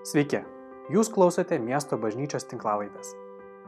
Sveiki, 0.00 0.38
jūs 0.88 1.10
klausote 1.12 1.58
miesto 1.60 1.98
bažnyčios 2.00 2.46
tinklavaitės. 2.48 3.10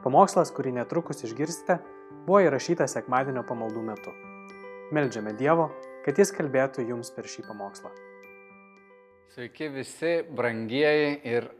Pamokslas, 0.00 0.48
kurį 0.56 0.70
netrukus 0.78 1.20
išgirsite, 1.26 1.76
buvo 2.24 2.38
įrašytas 2.46 2.94
sekmadienio 2.96 3.42
pamaldų 3.44 3.82
metu. 3.84 4.14
Meldžiame 4.96 5.34
Dievo, 5.36 5.66
kad 6.06 6.16
Jis 6.16 6.32
kalbėtų 6.32 6.86
jums 6.88 7.12
per 7.12 7.28
šį 7.28 7.44
pamokslą. 7.50 7.92
Sveiki 9.34 9.68
visi, 9.76 10.14
brangieji, 10.24 11.12
ir 11.34 11.50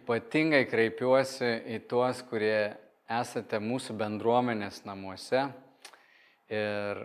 ypatingai 0.00 0.64
kreipiuosi 0.64 1.52
į 1.76 1.82
tuos, 1.92 2.24
kurie 2.24 2.72
esate 3.12 3.60
mūsų 3.60 4.00
bendruomenės 4.00 4.86
namuose 4.88 5.44
ir 6.48 7.04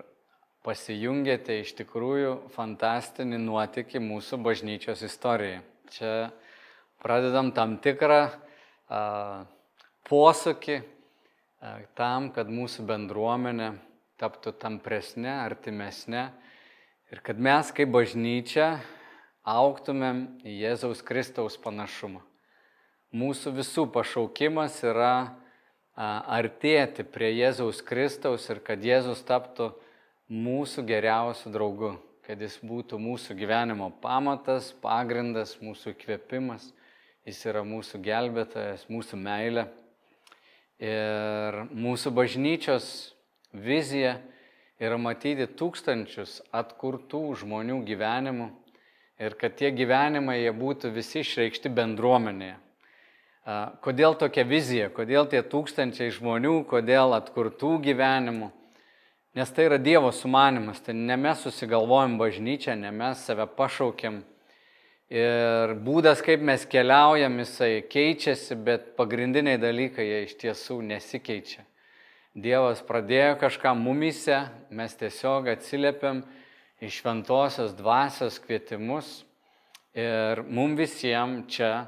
pasijungėte 0.63 1.59
iš 1.59 1.75
tikrųjų 1.83 2.37
fantastinį 2.55 3.43
nuotykį 3.51 4.07
mūsų 4.13 4.39
bažnyčios 4.47 5.03
istorijai. 5.03 5.65
Čia 5.91 6.29
pradedam 7.03 7.51
tam 7.55 7.77
tikrą 7.83 8.27
a, 8.27 9.45
posūkį 10.09 10.77
a, 10.79 11.73
tam, 11.97 12.31
kad 12.35 12.49
mūsų 12.51 12.85
bendruomenė 12.89 13.73
taptų 14.17 14.55
tampresnė, 14.57 15.33
artimesnė 15.45 16.27
ir 17.13 17.21
kad 17.23 17.39
mes 17.39 17.71
kaip 17.75 17.91
bažnyčia 17.93 18.77
auktumėm 19.47 20.23
į 20.43 20.57
Jėzaus 20.63 21.03
Kristaus 21.05 21.55
panašumą. 21.61 22.23
Mūsų 23.15 23.53
visų 23.55 23.85
pašaukimas 23.93 24.81
yra 24.83 25.13
a, 25.23 25.27
artėti 26.39 27.05
prie 27.07 27.31
Jėzaus 27.37 27.79
Kristaus 27.85 28.49
ir 28.51 28.59
kad 28.65 28.83
Jėzus 28.83 29.23
taptų 29.27 29.71
mūsų 30.27 30.83
geriausiu 30.87 31.53
draugu, 31.53 31.93
kad 32.27 32.41
jis 32.43 32.57
būtų 32.59 32.99
mūsų 32.99 33.37
gyvenimo 33.39 33.87
pamatas, 34.03 34.73
pagrindas, 34.83 35.55
mūsų 35.63 35.93
įkvėpimas. 35.93 36.73
Jis 37.27 37.41
yra 37.49 37.59
mūsų 37.67 37.99
gelbėtojas, 38.05 38.85
mūsų 38.87 39.17
meilė. 39.19 39.65
Ir 40.79 41.57
mūsų 41.75 42.13
bažnyčios 42.15 42.85
vizija 43.51 44.13
yra 44.79 44.95
matyti 44.95 45.43
tūkstančius 45.59 46.37
atkurtų 46.55 47.25
žmonių 47.41 47.81
gyvenimų 47.89 48.47
ir 49.19 49.35
kad 49.41 49.57
tie 49.59 49.73
gyvenimai 49.75 50.37
jie 50.37 50.53
būtų 50.55 50.93
visi 50.95 51.19
išreikšti 51.25 51.73
bendruomenėje. 51.75 52.55
Kodėl 53.83 54.15
tokia 54.23 54.47
vizija, 54.47 54.87
kodėl 54.95 55.27
tie 55.27 55.43
tūkstančiai 55.43 56.15
žmonių, 56.15 56.61
kodėl 56.71 57.11
atkurtų 57.17 57.73
gyvenimų? 57.89 58.53
Nes 59.35 59.51
tai 59.51 59.67
yra 59.67 59.81
Dievo 59.83 60.15
sumanimas, 60.15 60.79
tai 60.79 60.95
ne 60.95 61.19
mes 61.19 61.43
susigalvojam 61.43 62.15
bažnyčią, 62.23 62.79
ne 62.79 62.95
mes 62.95 63.27
save 63.27 63.51
pašaukėm 63.59 64.23
Ir 65.07 65.71
būdas, 65.85 66.19
kaip 66.19 66.41
mes 66.43 66.65
keliaujam, 66.67 67.37
jisai 67.39 67.79
keičiasi, 67.87 68.57
bet 68.59 68.89
pagrindiniai 68.99 69.55
dalykai 69.61 70.03
jie 70.03 70.17
iš 70.25 70.33
tiesų 70.41 70.81
nesikeičia. 70.83 71.63
Dievas 72.35 72.81
pradėjo 72.83 73.37
kažką 73.39 73.71
mumise, 73.79 74.41
mes 74.69 74.97
tiesiog 74.99 75.47
atsiliepiam 75.53 76.19
iš 76.83 76.99
šventosios 76.99 77.71
dvasios 77.79 78.35
kvietimus 78.43 79.23
ir 79.95 80.43
mum 80.43 80.75
visiems 80.75 81.47
čia 81.55 81.87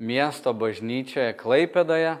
miesto 0.00 0.56
bažnyčioje 0.56 1.36
Klaipėdoje, 1.36 2.16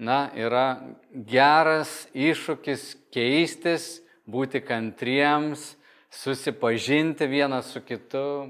na, 0.00 0.18
yra 0.32 0.80
geras 1.12 2.08
iššūkis 2.16 2.88
keistis, 3.14 4.00
būti 4.24 4.64
kantriems, 4.64 5.74
susipažinti 6.08 7.28
vienas 7.28 7.68
su 7.76 7.84
kitu, 7.84 8.48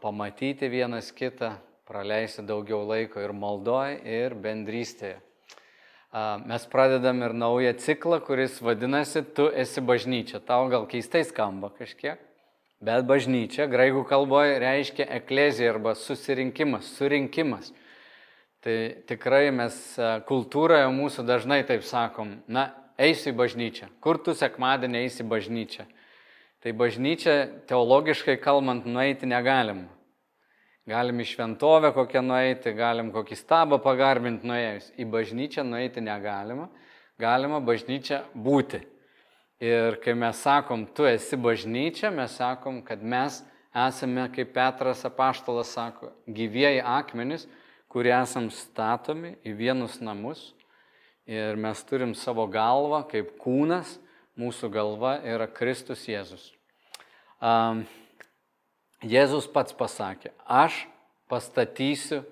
pamatyti 0.00 0.68
vienas 0.70 1.10
kitą, 1.12 1.56
praleisti 1.86 2.44
daugiau 2.46 2.84
laiko 2.86 3.22
ir 3.22 3.32
maldoje, 3.34 3.98
ir 4.06 4.34
bendrystėje. 4.38 5.18
Mes 6.46 6.64
pradedam 6.70 7.20
ir 7.22 7.34
naują 7.34 7.74
ciklą, 7.82 8.20
kuris 8.24 8.60
vadinasi 8.62 9.24
Tu 9.34 9.48
esi 9.52 9.80
bažnyčia. 9.80 10.40
Tau 10.40 10.68
gal 10.72 10.86
keistai 10.88 11.24
skamba 11.26 11.68
kažkiek, 11.74 12.20
bet 12.80 13.04
bažnyčia 13.04 13.66
graikų 13.68 14.06
kalboje 14.08 14.56
reiškia 14.62 15.08
eklezija 15.18 15.74
arba 15.74 15.96
susirinkimas, 15.98 16.94
surinkimas. 16.96 17.72
Tai 18.64 18.76
tikrai 19.06 19.50
mes 19.54 19.76
kultūroje 20.26 20.88
mūsų 20.94 21.26
dažnai 21.26 21.60
taip 21.66 21.84
sakom, 21.86 22.38
na, 22.48 22.70
eisiu 22.98 23.34
į 23.34 23.36
bažnyčią. 23.42 23.90
Kur 24.00 24.18
tu 24.18 24.34
sekmadienį 24.34 25.04
eisi 25.04 25.22
į 25.22 25.28
bažnyčią? 25.30 25.84
Tai 26.66 26.72
bažnyčia 26.74 27.62
teologiškai 27.70 28.40
kalbant 28.42 28.88
nueiti 28.90 29.22
negalim. 29.30 29.84
Galim 30.90 31.20
į 31.22 31.26
šventovę 31.30 31.92
kokią 31.94 32.24
nueiti, 32.26 32.72
galim 32.74 33.12
kokį 33.14 33.36
stabą 33.38 33.78
pagarbinti 33.84 34.50
nuėjus. 34.50 34.88
Į 34.98 35.06
bažnyčią 35.12 35.62
nueiti 35.62 36.02
negalima, 36.02 36.66
galima 37.22 37.60
bažnyčia 37.62 38.18
būti. 38.34 38.80
Ir 39.62 40.00
kai 40.02 40.16
mes 40.18 40.40
sakom, 40.42 40.82
tu 40.90 41.06
esi 41.06 41.38
bažnyčia, 41.38 42.10
mes 42.10 42.34
sakom, 42.34 42.82
kad 42.82 42.98
mes 42.98 43.38
esame, 43.70 44.26
kaip 44.34 44.50
Petras 44.58 45.06
apaštalas 45.06 45.70
sako, 45.70 46.10
gyvieji 46.26 46.82
akmenys, 46.82 47.46
kurie 47.86 48.10
esam 48.18 48.50
statomi 48.50 49.36
į 49.46 49.54
vienus 49.62 50.00
namus. 50.02 50.48
Ir 51.30 51.54
mes 51.62 51.86
turim 51.86 52.18
savo 52.18 52.50
galvą 52.50 53.04
kaip 53.14 53.36
kūnas 53.38 54.00
mūsų 54.34 54.74
galva 54.74 55.20
yra 55.22 55.46
Kristus 55.46 56.08
Jėzus. 56.10 56.55
Um, 57.36 57.84
Jėzus 59.04 59.44
pats 59.52 59.74
pasakė, 59.76 60.30
aš 60.48 60.86
pastatysiu 61.28 62.22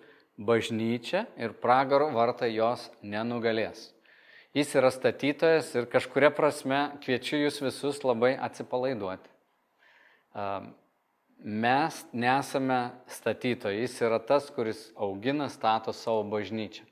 bažnyčią 0.40 1.26
ir 1.36 1.52
pragaro 1.60 2.08
vartai 2.14 2.54
jos 2.54 2.88
nenugalės. 3.04 3.90
Jis 4.56 4.72
yra 4.78 4.88
statytojas 4.94 5.74
ir 5.76 5.90
kažkuria 5.90 6.30
prasme 6.32 6.94
kviečiu 7.04 7.42
jūs 7.42 7.60
visus 7.60 8.00
labai 8.06 8.32
atsipalaiduoti. 8.38 9.28
Um, 10.34 10.72
mes 11.44 12.00
nesame 12.14 12.94
statytojai, 13.10 13.84
jis 13.84 14.00
yra 14.06 14.22
tas, 14.24 14.48
kuris 14.54 14.88
augina, 14.96 15.50
stato 15.52 15.92
savo 15.92 16.24
bažnyčią. 16.32 16.86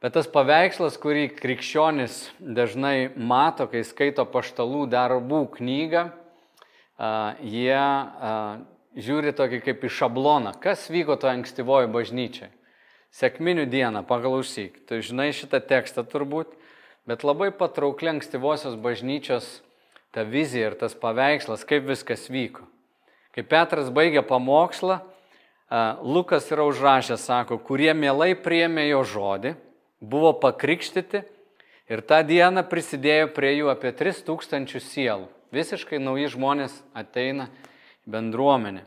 Bet 0.00 0.14
tas 0.16 0.28
paveikslas, 0.28 0.96
kurį 1.00 1.30
krikščionis 1.36 2.26
dažnai 2.40 3.10
mato, 3.16 3.66
kai 3.68 3.84
skaito 3.84 4.24
paštalų 4.28 4.86
darbų 4.92 5.46
knygą, 5.58 6.10
jie 7.46 7.82
žiūri 9.00 9.32
tokį 9.36 9.60
kaip 9.64 9.84
į 9.86 9.92
šabloną. 9.96 10.54
Kas 10.60 10.88
vyko 10.92 11.16
to 11.20 11.30
ankstyvojo 11.30 11.88
bažnyčiai? 11.92 12.50
Sekminių 13.10 13.64
dieną, 13.66 14.04
paklausyk, 14.06 14.76
tu 14.86 15.00
žinai 15.02 15.32
šitą 15.34 15.58
tekstą 15.66 16.04
turbūt, 16.06 16.52
bet 17.10 17.24
labai 17.26 17.50
patraukli 17.50 18.12
ankstyvosios 18.12 18.76
bažnyčios 18.78 19.48
ta 20.14 20.22
vizija 20.22 20.70
ir 20.70 20.76
tas 20.78 20.94
paveikslas, 20.94 21.64
kaip 21.66 21.88
viskas 21.90 22.28
vyko. 22.30 22.66
Kai 23.34 23.42
Petras 23.46 23.90
baigė 23.94 24.22
pamokslą, 24.26 25.00
Lukas 26.02 26.48
yra 26.50 26.66
užrašęs, 26.66 27.22
sako, 27.22 27.58
kurie 27.62 27.92
mielai 27.94 28.34
priemė 28.34 28.88
jo 28.90 29.04
žodį 29.06 29.54
buvo 30.00 30.32
pakrikštyti 30.42 31.22
ir 31.90 32.02
tą 32.02 32.22
dieną 32.26 32.64
prisidėjo 32.66 33.28
prie 33.34 33.52
jų 33.58 33.70
apie 33.70 33.92
3000 33.94 34.82
sielų. 34.82 35.28
Visiškai 35.54 35.98
nauji 36.02 36.30
žmonės 36.34 36.74
ateina 36.94 37.48
į 37.50 37.70
bendruomenę. 38.10 38.84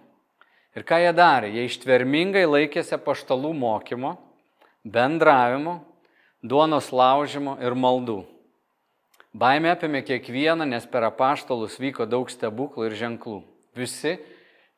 Ir 0.73 0.85
ką 0.87 0.99
jie 1.03 1.11
darė? 1.13 1.51
Jie 1.53 1.67
ištvermingai 1.69 2.45
laikėsi 2.49 2.97
paštalų 2.97 3.51
mokymo, 3.53 4.15
bendravimo, 4.83 5.81
duonos 6.41 6.89
laužimo 6.91 7.57
ir 7.61 7.75
maldų. 7.77 8.23
Baimė 9.33 9.73
apėmė 9.73 10.03
kiekvieną, 10.05 10.65
nes 10.69 10.85
per 10.89 11.07
apaštalus 11.07 11.79
vyko 11.81 12.05
daug 12.09 12.29
stebuklų 12.29 12.89
ir 12.89 12.97
ženklų. 12.99 13.39
Visi 13.77 14.17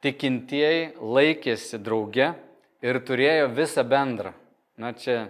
tikintieji 0.04 0.94
laikėsi 1.00 1.80
drauge 1.84 2.32
ir 2.84 3.02
turėjo 3.04 3.50
visą 3.56 3.84
bendrą. 3.88 4.32
Na 4.80 4.92
čia 4.96 5.30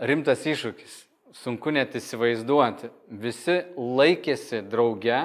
rimtas 0.00 0.44
iššūkis, 0.48 1.04
sunku 1.36 1.72
net 1.74 1.94
įsivaizduoti. 1.96 2.90
Visi 3.08 3.60
laikėsi 3.76 4.62
drauge 4.66 5.22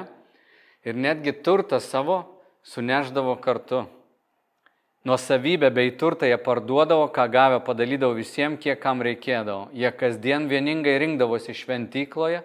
ir 0.85 0.97
netgi 0.97 1.33
turtą 1.45 1.81
savo 1.81 2.23
suneždavo 2.65 3.35
kartu. 3.41 3.85
Nuosavybę 5.05 5.69
bei 5.69 5.91
turtą 5.93 6.25
jie 6.25 6.37
parduodavo, 6.41 7.05
ką 7.13 7.27
gavę 7.29 7.59
padalydavo 7.61 8.15
visiems, 8.17 8.57
kiek 8.57 8.79
kam 8.81 9.03
reikėdavo. 9.05 9.69
Jie 9.77 9.91
kasdien 9.93 10.47
vieningai 10.49 10.95
rinkdavosi 10.97 11.53
šventykloje, 11.53 12.41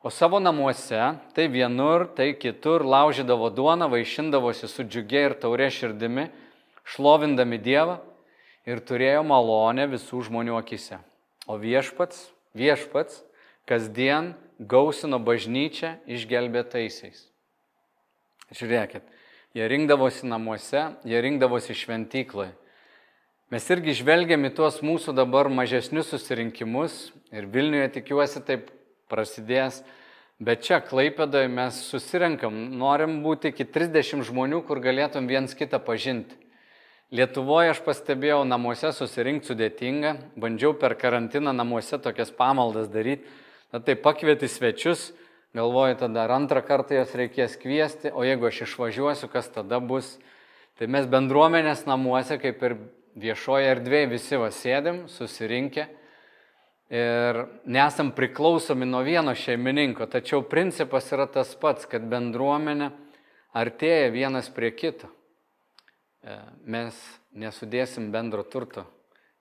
o 0.00 0.08
savo 0.08 0.40
namuose, 0.40 1.18
tai 1.36 1.50
vienur, 1.52 2.06
tai 2.16 2.32
kitur, 2.32 2.80
laužydavo 2.80 3.52
duoną, 3.52 3.90
vaišindavosi 3.92 4.72
su 4.72 4.88
džiugiai 4.88 5.28
ir 5.28 5.36
taurė 5.36 5.68
širdimi, 5.68 6.30
šlovindami 6.96 7.60
Dievą 7.60 8.00
ir 8.64 8.80
turėjo 8.80 9.20
malonę 9.28 9.84
visų 9.92 10.24
žmonių 10.30 10.56
akise. 10.62 10.96
O 11.44 11.60
viešpats, 11.60 12.30
viešpats 12.56 13.22
kasdien 13.68 14.32
gausino 14.58 15.18
bažnyčią 15.22 15.96
išgelbėtaisiais. 16.10 17.28
Žiūrėkit, 18.52 19.04
jie 19.56 19.68
rinkdavosi 19.68 20.28
namuose, 20.28 20.90
jie 21.08 21.22
rinkdavosi 21.24 21.76
šventykloje. 21.76 22.52
Mes 23.52 23.64
irgi 23.68 23.96
žvelgiam 23.98 24.44
į 24.48 24.52
tuos 24.56 24.78
mūsų 24.84 25.12
dabar 25.16 25.50
mažesnius 25.52 26.08
susirinkimus 26.12 27.10
ir 27.36 27.48
Vilniuje 27.52 27.90
tikiuosi 27.98 28.40
taip 28.48 28.70
prasidės, 29.12 29.82
bet 30.40 30.64
čia 30.64 30.80
Klaipėdoje 30.80 31.50
mes 31.52 31.82
susirenkam, 31.90 32.56
norim 32.80 33.20
būti 33.24 33.52
iki 33.52 33.66
30 33.68 34.24
žmonių, 34.28 34.62
kur 34.64 34.80
galėtum 34.80 35.28
viens 35.28 35.52
kitą 35.56 35.82
pažinti. 35.84 36.41
Lietuvoje 37.12 37.74
aš 37.74 37.82
pastebėjau, 37.84 38.38
namuose 38.48 38.88
susirinkti 38.96 39.50
sudėtinga, 39.50 40.14
bandžiau 40.40 40.72
per 40.80 40.94
karantiną 40.96 41.52
namuose 41.52 41.98
tokias 42.00 42.32
pamaldas 42.32 42.88
daryti, 42.88 43.28
na 43.68 43.82
tai 43.84 43.98
pakvieti 44.00 44.48
svečius, 44.48 45.10
galvoju, 45.52 45.98
tada 46.00 46.24
ar 46.24 46.32
antrą 46.38 46.62
kartą 46.64 46.96
jas 46.96 47.12
reikės 47.12 47.58
kviesti, 47.60 48.14
o 48.16 48.24
jeigu 48.24 48.48
aš 48.48 48.62
išvažiuosiu, 48.64 49.28
kas 49.28 49.52
tada 49.52 49.76
bus. 49.76 50.14
Tai 50.80 50.88
mes 50.88 51.04
bendruomenės 51.04 51.84
namuose, 51.84 52.40
kaip 52.40 52.64
ir 52.64 52.78
viešoje 53.20 53.68
erdvėje 53.74 54.08
visi 54.16 54.40
va 54.40 54.48
sėdim, 54.48 55.04
susirinkę 55.12 55.90
ir 56.92 57.44
nesam 57.68 58.16
priklausomi 58.16 58.88
nuo 58.88 59.04
vieno 59.04 59.36
šeimininko, 59.36 60.08
tačiau 60.08 60.46
principas 60.48 61.12
yra 61.12 61.28
tas 61.28 61.52
pats, 61.60 61.84
kad 61.84 62.08
bendruomenė 62.08 62.88
artėja 63.52 64.08
vienas 64.16 64.48
prie 64.48 64.72
kito. 64.72 65.12
E, 66.22 66.36
mes 66.62 66.98
nesudėsim 67.34 68.12
bendro 68.14 68.44
turto, 68.46 68.84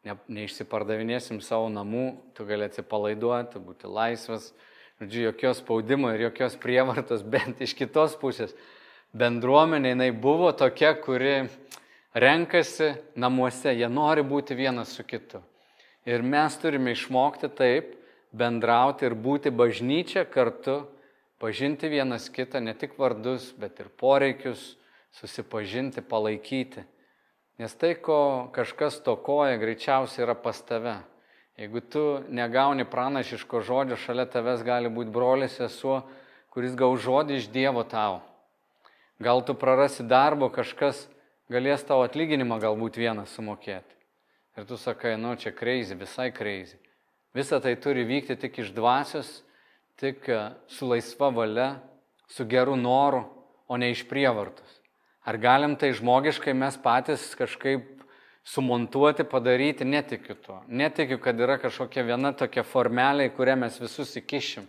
ne, 0.02 0.16
neišsipardavinėsim 0.34 1.38
savo 1.46 1.68
namų, 1.70 2.06
tu 2.34 2.46
gali 2.50 2.66
atsipalaiduoti, 2.66 3.62
būti 3.62 3.86
laisvas, 3.86 4.48
žodžiu, 4.98 5.28
jokios 5.28 5.62
spaudimo 5.62 6.10
ir 6.10 6.26
jokios 6.26 6.58
prievartos, 6.58 7.22
bent 7.34 7.62
iš 7.62 7.76
kitos 7.78 8.18
pusės. 8.18 8.56
Bendruomenė 9.14 9.94
jinai 9.94 10.10
buvo 10.16 10.50
tokia, 10.58 10.96
kuri 10.98 11.44
renkasi 12.18 12.96
namuose, 13.20 13.76
jie 13.76 13.90
nori 13.92 14.26
būti 14.26 14.58
vienas 14.58 14.96
su 14.98 15.06
kitu. 15.06 15.44
Ir 16.10 16.26
mes 16.26 16.58
turime 16.58 16.96
išmokti 16.96 17.52
taip 17.54 17.94
bendrauti 18.34 19.06
ir 19.06 19.14
būti 19.14 19.52
bažnyčia 19.54 20.24
kartu, 20.26 20.82
pažinti 21.38 21.92
vienas 21.92 22.30
kitą, 22.34 22.62
ne 22.64 22.74
tik 22.74 22.98
vardus, 22.98 23.52
bet 23.60 23.78
ir 23.84 23.92
poreikius, 24.02 24.80
susipažinti, 25.20 26.02
palaikyti. 26.02 26.84
Nes 27.60 27.74
tai, 27.78 27.94
ko 27.96 28.50
kažkas 28.56 29.02
tokoja, 29.06 29.60
greičiausiai 29.62 30.26
yra 30.26 30.36
pas 30.36 30.58
tave. 30.66 30.98
Jeigu 31.60 31.82
tu 31.84 32.04
negauni 32.32 32.88
pranašiško 32.88 33.62
žodžio, 33.62 34.00
šalia 34.00 34.26
tavęs 34.26 34.64
gali 34.66 34.90
būti 34.90 35.14
brolis 35.14 35.60
sesuo, 35.60 36.02
kuris 36.50 36.74
gaus 36.80 37.04
žodį 37.04 37.38
iš 37.38 37.50
Dievo 37.54 37.84
tau. 37.84 38.22
Gal 39.22 39.44
tu 39.46 39.54
prarasi 39.54 40.08
darbo, 40.08 40.50
kažkas 40.50 41.06
galės 41.52 41.84
tavo 41.86 42.08
atlyginimą 42.08 42.58
galbūt 42.64 42.98
vieną 42.98 43.28
sumokėti. 43.30 44.00
Ir 44.58 44.66
tu 44.66 44.80
sakai, 44.80 45.14
nu 45.20 45.36
čia 45.38 45.54
kreizį, 45.56 46.00
visai 46.02 46.32
kreizį. 46.34 46.80
Visa 47.36 47.62
tai 47.64 47.76
turi 47.80 48.04
vykti 48.08 48.36
tik 48.40 48.58
iš 48.64 48.74
dvasios, 48.76 49.30
tik 50.02 50.26
su 50.68 50.90
laisva 50.90 51.30
valia, 51.32 51.70
su 52.28 52.48
geru 52.50 52.76
noru, 52.76 53.24
o 53.72 53.78
ne 53.78 53.92
iš 53.94 54.04
prievartos. 54.10 54.81
Ar 55.26 55.38
galim 55.38 55.76
tai 55.78 55.92
žmogiškai 55.94 56.54
mes 56.58 56.78
patys 56.82 57.28
kažkaip 57.38 58.02
sumontuoti, 58.44 59.24
padaryti, 59.24 59.86
netikiu 59.86 60.36
tuo. 60.36 60.62
Netikiu, 60.68 61.20
kad 61.22 61.40
yra 61.40 61.60
kažkokia 61.62 62.06
viena 62.08 62.34
tokia 62.34 62.64
formelė, 62.66 63.30
į 63.30 63.36
kurią 63.38 63.58
mes 63.62 63.78
visus 63.82 64.16
įkišim. 64.18 64.66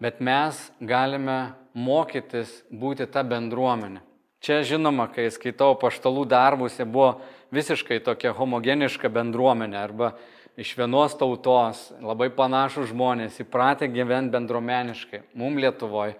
Bet 0.00 0.22
mes 0.22 0.60
galime 0.80 1.56
mokytis 1.74 2.62
būti 2.70 3.08
tą 3.10 3.26
bendruomenę. 3.26 4.00
Čia 4.40 4.62
žinoma, 4.64 5.10
kai 5.12 5.26
skaitau 5.28 5.74
paštalų 5.76 6.24
darbus, 6.30 6.78
jie 6.78 6.86
buvo 6.88 7.18
visiškai 7.52 7.98
tokia 8.06 8.32
homogeniška 8.32 9.10
bendruomenė 9.12 9.76
arba 9.76 10.14
iš 10.56 10.72
vienos 10.78 11.12
tautos, 11.18 11.90
labai 12.00 12.30
panašus 12.32 12.88
žmonės, 12.94 13.42
įpratę 13.42 13.90
gyventi 13.92 14.32
bendruomeniškai. 14.38 15.26
Mums 15.36 15.60
Lietuvoje 15.60 16.16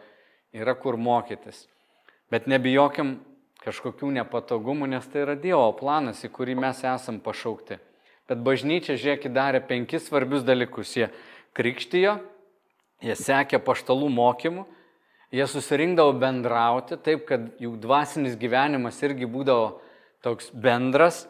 yra 0.52 0.74
kur 0.76 0.98
mokytis. 1.00 1.64
Bet 2.30 2.46
nebijokim 2.50 3.18
kažkokių 3.64 4.12
nepatogumų, 4.20 4.88
nes 4.94 5.06
tai 5.10 5.24
yra 5.26 5.36
Dievo 5.36 5.68
planas, 5.76 6.22
į 6.24 6.30
kurį 6.32 6.56
mes 6.62 6.82
esam 6.86 7.20
pašaukti. 7.20 7.80
Bet 8.30 8.42
bažnyčia, 8.46 8.94
žiūrėkit, 8.94 9.34
darė 9.34 9.60
penkis 9.66 10.06
svarbius 10.06 10.46
dalykus. 10.46 10.94
Jie 10.96 11.10
krikštijo, 11.58 12.20
jie 13.02 13.16
sekė 13.18 13.58
paštalų 13.64 14.08
mokymų, 14.14 14.68
Jie 15.30 15.44
susirinkdavo 15.46 16.16
bendrauti 16.18 16.96
taip, 16.98 17.22
kad 17.28 17.44
jų 17.62 17.76
dvasinis 17.78 18.34
gyvenimas 18.38 18.96
irgi 19.06 19.28
būdavo 19.30 19.76
toks 20.26 20.48
bendras. 20.50 21.22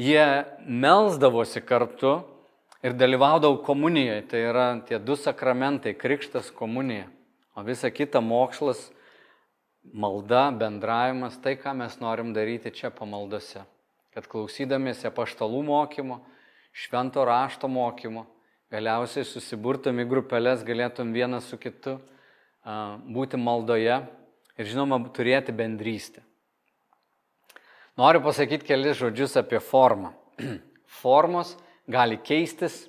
Jie 0.00 0.46
melzdavosi 0.64 1.60
kartu 1.60 2.22
ir 2.80 2.96
dalyvaudavo 2.96 3.58
komunijoje. 3.66 4.22
Tai 4.30 4.40
yra 4.48 4.64
tie 4.88 4.96
du 4.98 5.12
sakramentai- 5.12 5.92
krikštas, 6.02 6.48
komunija. 6.50 7.04
O 7.54 7.62
visa 7.62 7.90
kita 7.90 8.24
mokslas, 8.24 8.90
malda, 9.92 10.48
bendravimas, 10.50 11.36
tai 11.42 11.56
ką 11.60 11.74
mes 11.76 11.98
norim 12.00 12.32
daryti 12.32 12.72
čia 12.72 12.90
pamaldose. 12.94 13.64
Kad 14.14 14.28
klausydamiesi 14.30 15.10
paštalų 15.10 15.64
mokymo, 15.66 16.20
švento 16.72 17.24
rašto 17.26 17.68
mokymo, 17.68 18.26
galiausiai 18.72 19.26
susiburtum 19.26 20.00
į 20.02 20.08
grupelės 20.10 20.64
galėtum 20.66 21.12
vienas 21.14 21.48
su 21.50 21.58
kitu 21.58 21.98
būti 22.64 23.38
maldoje 23.38 24.00
ir 24.56 24.70
žinoma 24.70 25.00
turėti 25.14 25.52
bendrystę. 25.52 26.22
Noriu 27.98 28.22
pasakyti 28.24 28.66
kelis 28.66 28.98
žodžius 28.98 29.36
apie 29.38 29.60
formą. 29.62 30.14
Formos 31.02 31.52
gali 31.90 32.16
keistis, 32.18 32.86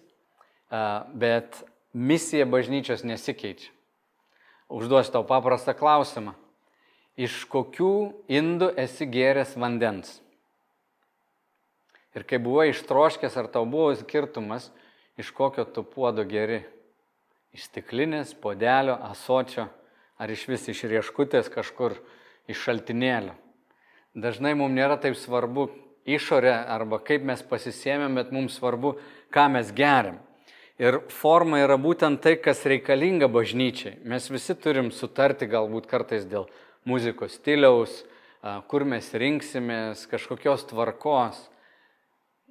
bet 1.14 1.62
misija 1.94 2.46
bažnyčios 2.50 3.04
nesikeičia. 3.06 3.70
Užduosiu 4.70 5.14
tau 5.14 5.26
paprastą 5.28 5.76
klausimą. 5.78 6.34
Iš 7.16 7.46
kokių 7.52 7.96
indų 8.28 8.74
esi 8.82 9.08
gėręs 9.08 9.56
vandens? 9.56 10.20
Ir 12.16 12.24
kai 12.28 12.40
buvai 12.40 12.70
ištroškęs, 12.72 13.36
ar 13.40 13.52
tau 13.52 13.66
buvo 13.68 13.94
skirtumas, 13.96 14.70
iš 15.20 15.32
kokio 15.36 15.64
tu 15.68 15.84
puodo 15.84 16.24
geri? 16.28 16.64
iš 17.56 17.70
stiklinės, 17.70 18.36
podelio, 18.36 18.98
asočio 19.08 19.70
ar 20.20 20.32
iš 20.32 20.46
vis 20.52 20.68
iš 20.72 20.84
rieškutės 20.92 21.48
kažkur 21.52 21.96
iš 22.52 22.60
šaltinėlio. 22.68 23.36
Dažnai 24.16 24.54
mums 24.60 24.76
nėra 24.76 24.98
taip 25.00 25.16
svarbu 25.20 25.70
išorė 26.08 26.54
arba 26.72 27.00
kaip 27.04 27.24
mes 27.28 27.42
pasisėmėm, 27.48 28.20
bet 28.20 28.32
mums 28.36 28.60
svarbu, 28.60 28.96
ką 29.32 29.48
mes 29.56 29.72
geriam. 29.76 30.20
Ir 30.80 31.00
forma 31.08 31.62
yra 31.64 31.78
būtent 31.80 32.20
tai, 32.24 32.36
kas 32.36 32.66
reikalinga 32.68 33.30
bažnyčiai. 33.32 33.96
Mes 34.04 34.28
visi 34.28 34.56
turim 34.60 34.92
sutarti 34.92 35.48
galbūt 35.48 35.88
kartais 35.88 36.28
dėl 36.28 36.50
muzikos 36.86 37.36
stiliaus, 37.40 38.04
kur 38.70 38.86
mes 38.86 39.10
rinksimės, 39.14 40.06
kažkokios 40.10 40.68
tvarkos. 40.70 41.38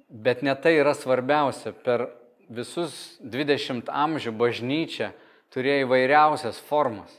Bet 0.09 0.43
ne 0.45 0.53
tai 0.59 0.75
yra 0.77 0.93
svarbiausia. 0.93 1.73
Per 1.85 2.09
visus 2.51 3.17
20 3.23 3.89
amžių 3.89 4.35
bažnyčia 4.37 5.13
turėjo 5.55 5.87
įvairiausias 5.87 6.59
formas. 6.67 7.09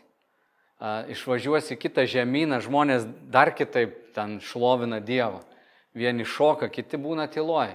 Išvažiuosi 1.11 1.78
kitą 1.80 2.04
žemyną, 2.04 2.61
žmonės 2.61 3.08
dar 3.32 3.54
kitaip 3.56 4.12
ten 4.14 4.38
šlovina 4.44 5.00
Dievą. 5.00 5.40
Vieni 5.96 6.26
šoka, 6.28 6.68
kiti 6.68 7.00
būna 7.00 7.25
tyloj. 7.32 7.73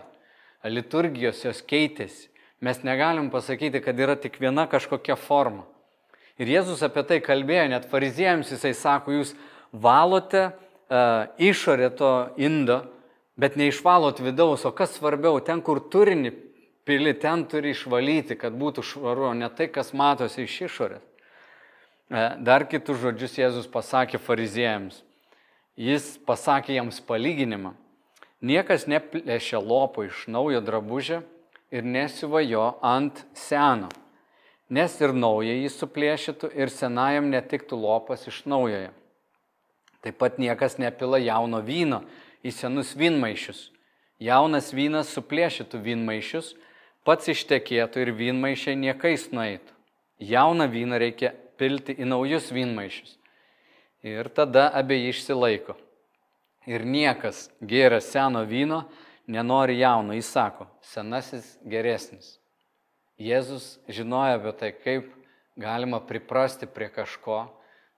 Liturgijos 0.70 1.42
jos 1.42 1.64
keitėsi. 1.66 2.30
Mes 2.62 2.84
negalim 2.86 3.32
pasakyti, 3.34 3.82
kad 3.82 3.98
yra 3.98 4.14
tik 4.14 4.38
viena 4.38 4.68
kažkokia 4.70 5.18
forma. 5.18 5.66
Ir 6.42 6.50
Jėzus 6.50 6.82
apie 6.86 7.04
tai 7.06 7.20
kalbėjo, 7.22 7.68
net 7.70 7.86
fariziejams 7.92 8.50
jisai 8.50 8.74
sako, 8.74 9.14
jūs 9.20 9.36
valote 9.72 10.48
uh, 10.50 11.30
išorę 11.38 11.92
to 12.00 12.14
indo, 12.42 12.82
bet 13.38 13.60
neišvalot 13.60 14.24
vidaus, 14.26 14.66
o 14.66 14.72
kas 14.74 14.96
svarbiau, 14.98 15.38
ten, 15.46 15.62
kur 15.62 15.84
turinį 15.94 16.34
pili, 16.86 17.14
ten 17.14 17.46
turi 17.50 17.76
išvalyti, 17.76 18.40
kad 18.42 18.58
būtų 18.58 18.84
švaru, 18.86 19.30
o 19.30 19.34
ne 19.38 19.50
tai, 19.54 19.70
kas 19.70 19.94
matosi 19.94 20.48
iš 20.48 20.58
išorės. 20.68 21.06
E, 22.12 22.24
dar 22.44 22.66
kitus 22.68 23.00
žodžius 23.00 23.38
Jėzus 23.40 23.70
pasakė 23.72 24.20
fariziejams. 24.20 24.98
Jis 25.80 26.18
pasakė 26.28 26.76
jiems 26.76 27.00
palyginimą. 27.08 27.72
Niekas 28.44 28.84
neplėšia 28.92 29.62
lopo 29.62 30.04
iš 30.04 30.26
naujo 30.28 30.60
drabužio 30.66 31.22
ir 31.72 31.88
nesiva 31.88 32.42
jo 32.44 32.66
ant 32.84 33.22
seno, 33.38 33.88
nes 34.72 34.96
ir 35.04 35.12
naują 35.12 35.58
jį 35.60 35.70
suplėšytų 35.76 36.52
ir 36.56 36.72
senajam 36.72 37.28
netiktų 37.34 37.78
lopas 37.78 38.24
iš 38.32 38.44
naujojo. 38.48 38.94
Taip 40.02 40.18
pat 40.18 40.40
niekas 40.42 40.80
nepila 40.82 41.20
jauno 41.22 41.60
vyno 41.62 42.02
į 42.42 42.54
senus 42.56 42.96
vynmaišius. 42.98 43.68
Jaunas 44.22 44.72
vynas 44.74 45.12
suplėšytų 45.14 45.82
vynmaišius 45.86 46.56
pats 47.06 47.30
ištekėtų 47.34 48.06
ir 48.06 48.14
vynmaišiai 48.18 48.78
niekais 48.80 49.30
nueitų. 49.34 49.76
Jauną 50.22 50.68
vyną 50.70 51.00
reikia 51.02 51.34
pilti 51.58 51.98
į 51.98 52.08
naujus 52.10 52.52
vynmaišius. 52.54 53.18
Ir 54.06 54.30
tada 54.34 54.70
abiejai 54.78 55.14
išsilaiko. 55.14 55.76
Ir 56.70 56.86
niekas 56.86 57.50
gėrė 57.62 58.02
seno 58.02 58.46
vyno 58.46 58.84
nenori 59.30 59.80
jauno, 59.82 60.14
jis 60.18 60.30
sako, 60.30 60.70
senasis 60.86 61.58
geresnis. 61.66 62.41
Jėzus 63.22 63.76
žinojo 63.92 64.40
apie 64.40 64.54
tai, 64.58 64.72
kaip 64.74 65.12
galima 65.60 66.00
priprasti 66.02 66.66
prie 66.66 66.90
kažko. 66.90 67.44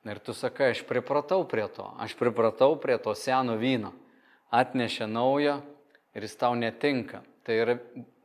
Ir 0.04 0.20
tu 0.20 0.36
sakai, 0.36 0.74
aš 0.74 0.82
pripratau 0.84 1.46
prie 1.48 1.64
to, 1.72 1.86
aš 2.04 2.18
pripratau 2.20 2.76
prie 2.76 2.98
to 3.00 3.14
seno 3.16 3.56
vyno. 3.56 3.94
Atnešė 4.52 5.08
naujo 5.08 5.62
ir 6.12 6.26
jis 6.28 6.36
tau 6.42 6.58
netinka. 6.60 7.24
Tai 7.48 7.56
yra 7.56 7.78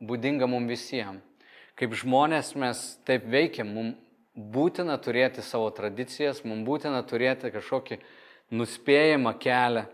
būdinga 0.03 0.47
mums 0.47 0.67
visiems. 0.71 1.23
Kaip 1.79 1.95
žmonės 1.95 2.51
mes 2.59 2.79
taip 3.07 3.23
veikiam, 3.31 3.71
mums 3.71 3.95
būtina 4.35 4.97
turėti 4.99 5.43
savo 5.43 5.69
tradicijas, 5.75 6.43
mums 6.43 6.67
būtina 6.67 6.99
turėti 7.07 7.51
kažkokį 7.53 8.01
nuspėjamą 8.51 9.33
kelią. 9.39 9.85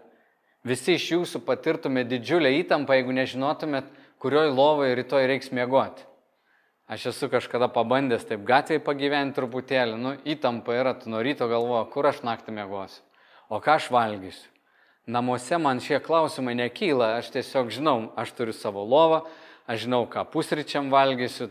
Visi 0.66 0.98
iš 0.98 1.12
jūsų 1.14 1.44
patirtumėte 1.46 2.16
didžiulę 2.16 2.50
įtampą, 2.64 2.98
jeigu 2.98 3.14
nežinotumėt, 3.14 3.90
kurioj 4.22 4.50
lovoje 4.50 4.98
rytoj 4.98 5.28
reiks 5.30 5.54
miegoti. 5.54 6.06
Aš 6.86 7.08
esu 7.10 7.30
kažkada 7.34 7.66
pabandęs 7.74 8.28
taip 8.30 8.44
gatvėje 8.46 8.84
pagyventi 8.86 9.40
truputėlį, 9.40 9.96
nu 9.98 10.12
įtampa 10.22 10.76
yra, 10.78 10.94
tu 10.94 11.10
nuo 11.10 11.24
ryto 11.26 11.48
galvoju, 11.50 11.88
kur 11.90 12.06
aš 12.06 12.22
naktį 12.28 12.54
miegosiu, 12.60 13.02
o 13.50 13.58
ką 13.58 13.80
aš 13.80 13.88
valgysiu. 13.94 14.52
Namuose 15.10 15.58
man 15.62 15.82
šie 15.82 15.98
klausimai 16.02 16.54
nekyla, 16.58 17.16
aš 17.20 17.32
tiesiog 17.34 17.72
žinau, 17.74 18.12
aš 18.18 18.34
turiu 18.38 18.54
savo 18.54 18.86
lovą, 18.86 19.24
aš 19.70 19.86
žinau, 19.86 20.04
ką 20.10 20.28
pusryčiam 20.30 20.92
valgysiu, 20.94 21.50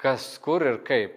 kas 0.00 0.36
kur 0.44 0.64
ir 0.64 0.78
kaip. 0.84 1.14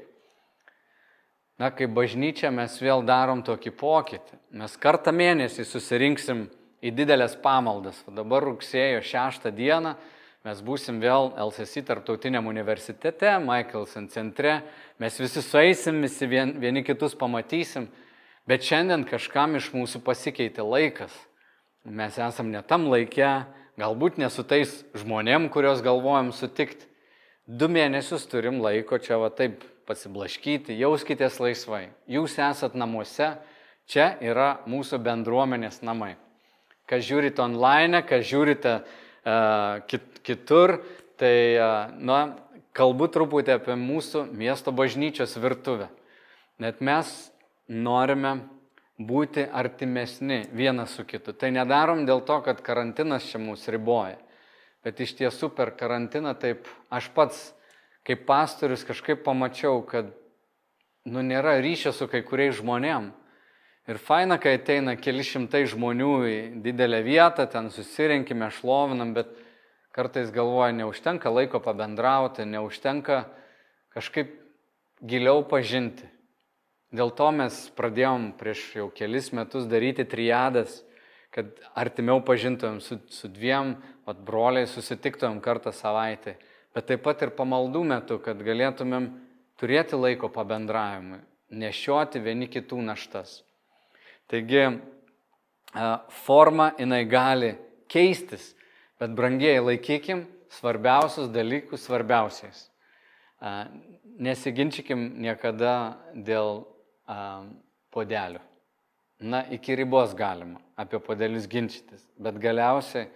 Na, 1.59 1.67
kaip 1.75 1.91
bažnyčia 1.91 2.51
mes 2.55 2.77
vėl 2.79 3.03
darom 3.03 3.43
tokį 3.43 3.73
pokytį. 3.75 4.39
Mes 4.55 4.75
kartą 4.79 5.11
mėnesį 5.11 5.65
susirinksim 5.67 6.45
į 6.79 6.93
didelės 6.95 7.35
pamaldas. 7.43 7.99
O 8.07 8.15
dabar 8.15 8.45
rugsėjo 8.47 9.01
6 9.03 9.51
dieną 9.55 9.97
mes 10.47 10.61
būsim 10.65 10.99
vėl 11.03 11.31
LSC 11.35 11.83
tarptautiniam 11.87 12.47
universitete, 12.49 13.31
Michaelson 13.43 14.07
centre. 14.11 14.61
Mes 14.99 15.17
visi 15.19 15.43
sueisim, 15.43 16.01
visi 16.05 16.27
vien, 16.29 16.55
vieni 16.59 16.83
kitus 16.87 17.15
pamatysim. 17.19 17.89
Bet 18.49 18.65
šiandien 18.65 19.03
kažkam 19.09 19.57
iš 19.59 19.71
mūsų 19.75 20.01
pasikeitė 20.05 20.63
laikas. 20.65 21.13
Mes 21.85 22.17
esam 22.19 22.49
ne 22.51 22.61
tam 22.65 22.87
laikė, 22.91 23.45
galbūt 23.79 24.17
ne 24.19 24.29
su 24.33 24.43
tais 24.43 24.71
žmonėm, 24.97 25.47
kuriuos 25.53 25.83
galvojam 25.85 26.31
sutikti. 26.35 26.87
Du 27.49 27.69
mėnesius 27.71 28.27
turim 28.29 28.59
laiko 28.61 28.99
čia 29.01 29.17
va 29.17 29.31
taip 29.33 29.63
pasiblaškyti, 29.89 30.75
jauskitės 30.77 31.39
laisvai. 31.41 31.87
Jūs 32.05 32.35
esat 32.45 32.75
namuose, 32.77 33.31
čia 33.89 34.11
yra 34.21 34.59
mūsų 34.69 34.99
bendruomenės 35.01 35.81
namai. 35.81 36.13
Kas 36.89 37.07
žiūrite 37.07 37.41
online, 37.41 38.03
kas 38.05 38.27
žiūrite 38.29 38.75
kit, 39.23 40.21
kitur, 40.25 40.79
tai, 41.19 41.33
na, 41.99 42.19
kalbu 42.77 43.09
truputį 43.11 43.57
apie 43.57 43.75
mūsų 43.79 44.27
miesto 44.31 44.71
bažnyčios 44.75 45.35
virtuvę. 45.41 45.89
Net 46.59 46.81
mes 46.83 47.11
norime 47.67 48.39
būti 48.99 49.45
artimesni 49.47 50.43
vienas 50.51 50.95
su 50.97 51.05
kitu. 51.07 51.33
Tai 51.33 51.51
nedarom 51.55 52.03
dėl 52.07 52.23
to, 52.27 52.41
kad 52.43 52.59
karantinas 52.63 53.27
čia 53.31 53.39
mūsų 53.39 53.77
riboja. 53.77 54.17
Bet 54.83 54.99
iš 55.03 55.15
tiesų 55.19 55.51
per 55.55 55.73
karantiną 55.79 56.33
taip 56.39 56.67
aš 56.91 57.09
pats 57.15 57.39
kaip 58.07 58.25
pastorius 58.27 58.85
kažkaip 58.87 59.23
pamačiau, 59.25 59.81
kad 59.87 60.11
nu, 61.05 61.23
nėra 61.23 61.57
ryšio 61.61 61.93
su 61.95 62.07
kai 62.11 62.23
kuriais 62.25 62.57
žmonėm. 62.59 63.11
Ir 63.89 63.97
faina, 63.97 64.37
kai 64.37 64.59
ateina 64.59 64.93
keli 65.01 65.25
šimtai 65.25 65.63
žmonių 65.69 66.11
į 66.29 66.35
didelę 66.61 66.99
vietą, 67.05 67.47
ten 67.49 67.71
susirinkime, 67.73 68.51
šlovinam, 68.53 69.15
bet 69.15 69.31
kartais 69.95 70.29
galvoja, 70.33 70.75
neužtenka 70.77 71.31
laiko 71.33 71.61
pabendrauti, 71.63 72.45
neužtenka 72.45 73.23
kažkaip 73.95 74.35
giliau 75.01 75.41
pažinti. 75.49 76.05
Dėl 76.93 77.09
to 77.17 77.31
mes 77.33 77.57
pradėjom 77.77 78.31
prieš 78.37 78.61
jau 78.77 78.87
kelis 78.93 79.31
metus 79.33 79.65
daryti 79.69 80.05
triadas, 80.09 80.83
kad 81.33 81.49
artimiau 81.77 82.21
pažintumėm 82.25 82.79
su, 82.81 82.97
su 83.13 83.29
dviem 83.29 83.75
vat, 84.05 84.21
broliais, 84.25 84.71
susitiktumėm 84.73 85.41
kartą 85.45 85.73
savaitę 85.73 86.37
bet 86.75 86.87
taip 86.89 87.03
pat 87.05 87.23
ir 87.25 87.33
pamaldų 87.35 87.83
metu, 87.87 88.19
kad 88.23 88.39
galėtumėm 88.45 89.09
turėti 89.59 89.97
laiko 89.99 90.29
pabendravimui, 90.31 91.21
nešioti 91.51 92.21
vieni 92.23 92.49
kitų 92.51 92.81
naštas. 92.85 93.41
Taigi, 94.29 94.65
forma 96.23 96.71
jinai 96.77 97.05
gali 97.09 97.53
keistis, 97.89 98.53
bet 99.01 99.13
brangiai 99.17 99.61
laikykim 99.63 100.25
svarbiausius 100.53 101.31
dalykus 101.33 101.85
svarbiausiais. 101.87 102.67
Nesiginčykim 104.19 105.01
niekada 105.23 105.97
dėl 106.13 106.63
podelių. 107.93 108.41
Na, 109.19 109.41
iki 109.51 109.75
ribos 109.75 110.13
galima 110.15 110.61
apie 110.79 110.99
podelius 111.03 111.47
ginčytis, 111.49 112.05
bet 112.15 112.37
galiausiai 112.39 113.09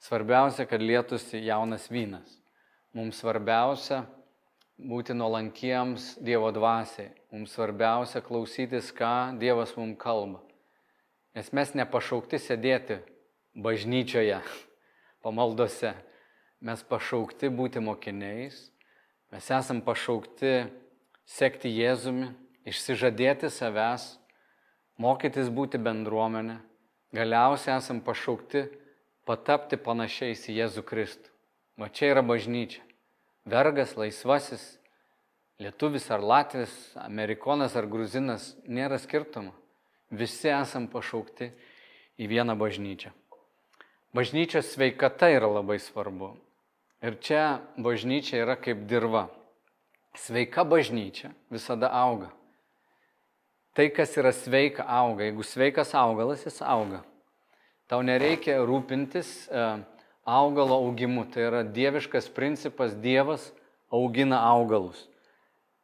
svarbiausia, 0.00 0.64
kad 0.64 0.80
lietusi 0.80 1.42
jaunas 1.44 1.90
vynas. 1.92 2.38
Mums 2.94 3.18
svarbiausia 3.20 4.04
būti 4.78 5.14
nuolankiems 5.14 6.16
Dievo 6.24 6.50
dvasiai. 6.54 7.12
Mums 7.32 7.54
svarbiausia 7.54 8.22
klausytis, 8.24 8.90
ką 8.94 9.38
Dievas 9.38 9.76
mums 9.76 9.98
kalba. 10.00 10.40
Nes 11.34 11.50
mes 11.52 11.74
nepašaukti 11.74 12.38
sėdėti 12.38 13.00
bažnyčioje, 13.54 14.40
pamaldose. 15.24 15.94
Mes 16.64 16.80
pašaukti 16.88 17.50
būti 17.52 17.82
mokiniais. 17.82 18.70
Mes 19.34 19.50
esam 19.50 19.82
pašaukti 19.84 20.70
sekti 21.26 21.68
Jėzumi, 21.68 22.30
išsižadėti 22.64 23.50
savęs, 23.50 24.14
mokytis 24.96 25.50
būti 25.52 25.80
bendruomenė. 25.82 26.60
Galiausiai 27.14 27.76
esam 27.76 28.00
pašaukti 28.02 28.64
patapti 29.28 29.76
panašiais 29.76 30.48
į 30.48 30.58
Jėzų 30.62 30.84
Kristų. 30.86 31.30
Va 31.78 31.90
čia 31.90 32.12
yra 32.14 32.22
bažnyčia. 32.22 32.82
Vergas, 33.44 33.92
laisvasis, 33.96 34.78
lietuvis 35.60 36.08
ar 36.10 36.22
latvis, 36.24 36.72
amerikonas 36.96 37.76
ar 37.76 37.84
gruzinas, 37.86 38.54
nėra 38.64 38.96
skirtumo. 38.98 39.52
Visi 40.14 40.48
esam 40.48 40.86
pašaukti 40.88 41.50
į 42.16 42.28
vieną 42.30 42.56
bažnyčią. 42.56 43.12
Bažnyčios 44.14 44.70
sveikata 44.72 45.28
yra 45.34 45.50
labai 45.50 45.76
svarbu. 45.82 46.34
Ir 47.04 47.18
čia 47.20 47.60
bažnyčia 47.76 48.40
yra 48.44 48.56
kaip 48.56 48.86
dirba. 48.88 49.26
Sveika 50.16 50.64
bažnyčia 50.64 51.34
visada 51.52 51.90
auga. 51.92 52.30
Tai, 53.74 53.88
kas 53.90 54.14
yra 54.16 54.30
sveika, 54.32 54.86
auga. 54.86 55.26
Jeigu 55.26 55.42
sveikas 55.44 55.90
augalas, 55.98 56.46
jis 56.46 56.62
auga. 56.62 57.02
Tau 57.90 58.00
nereikia 58.06 58.60
rūpintis 58.62 59.32
uh, 59.50 59.82
augalo 60.24 60.74
augimu. 60.80 61.26
Tai 61.30 61.48
yra 61.48 61.62
dieviškas 61.62 62.28
principas, 62.34 62.96
Dievas 62.96 63.52
augina 63.92 64.40
augalus. 64.48 65.06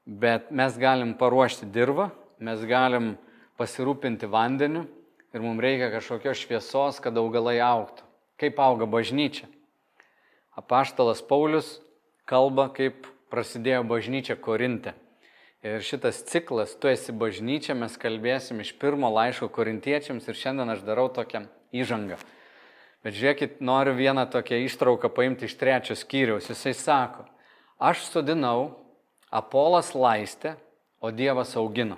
Bet 0.04 0.50
mes 0.50 0.76
galim 0.80 1.14
paruošti 1.14 1.68
dirbą, 1.70 2.08
mes 2.40 2.64
galim 2.66 3.14
pasirūpinti 3.60 4.26
vandeniu 4.26 4.86
ir 5.30 5.44
mums 5.44 5.62
reikia 5.62 5.90
kažkokios 5.92 6.40
šviesos, 6.40 6.98
kad 7.04 7.16
augalai 7.20 7.60
auktų. 7.62 8.02
Kaip 8.40 8.58
auga 8.58 8.88
bažnyčia? 8.88 9.46
Apaštalas 10.56 11.20
Paulius 11.22 11.76
kalba, 12.26 12.70
kaip 12.72 13.06
prasidėjo 13.30 13.84
bažnyčia 13.86 14.34
Korinte. 14.40 14.96
Ir 15.60 15.84
šitas 15.84 16.22
ciklas, 16.24 16.72
tu 16.80 16.88
esi 16.88 17.12
bažnyčia, 17.12 17.76
mes 17.76 17.92
kalbėsim 18.00 18.62
iš 18.64 18.72
pirmo 18.80 19.10
laiško 19.12 19.50
korintiečiams 19.52 20.24
ir 20.24 20.38
šiandien 20.40 20.72
aš 20.72 20.80
darau 20.86 21.10
tokią 21.12 21.44
įžangą. 21.76 22.16
Bet 23.00 23.16
žiūrėkit, 23.16 23.60
noriu 23.64 23.94
vieną 23.96 24.26
tokią 24.28 24.58
ištrauką 24.66 25.08
paimti 25.16 25.48
iš 25.48 25.56
trečio 25.56 25.96
skyriaus. 25.96 26.50
Jisai 26.52 26.74
sako, 26.76 27.24
aš 27.80 28.04
sudinau, 28.10 28.76
Apolas 29.30 29.92
laistė, 29.94 30.56
o 31.00 31.12
Dievas 31.14 31.54
augino. 31.56 31.96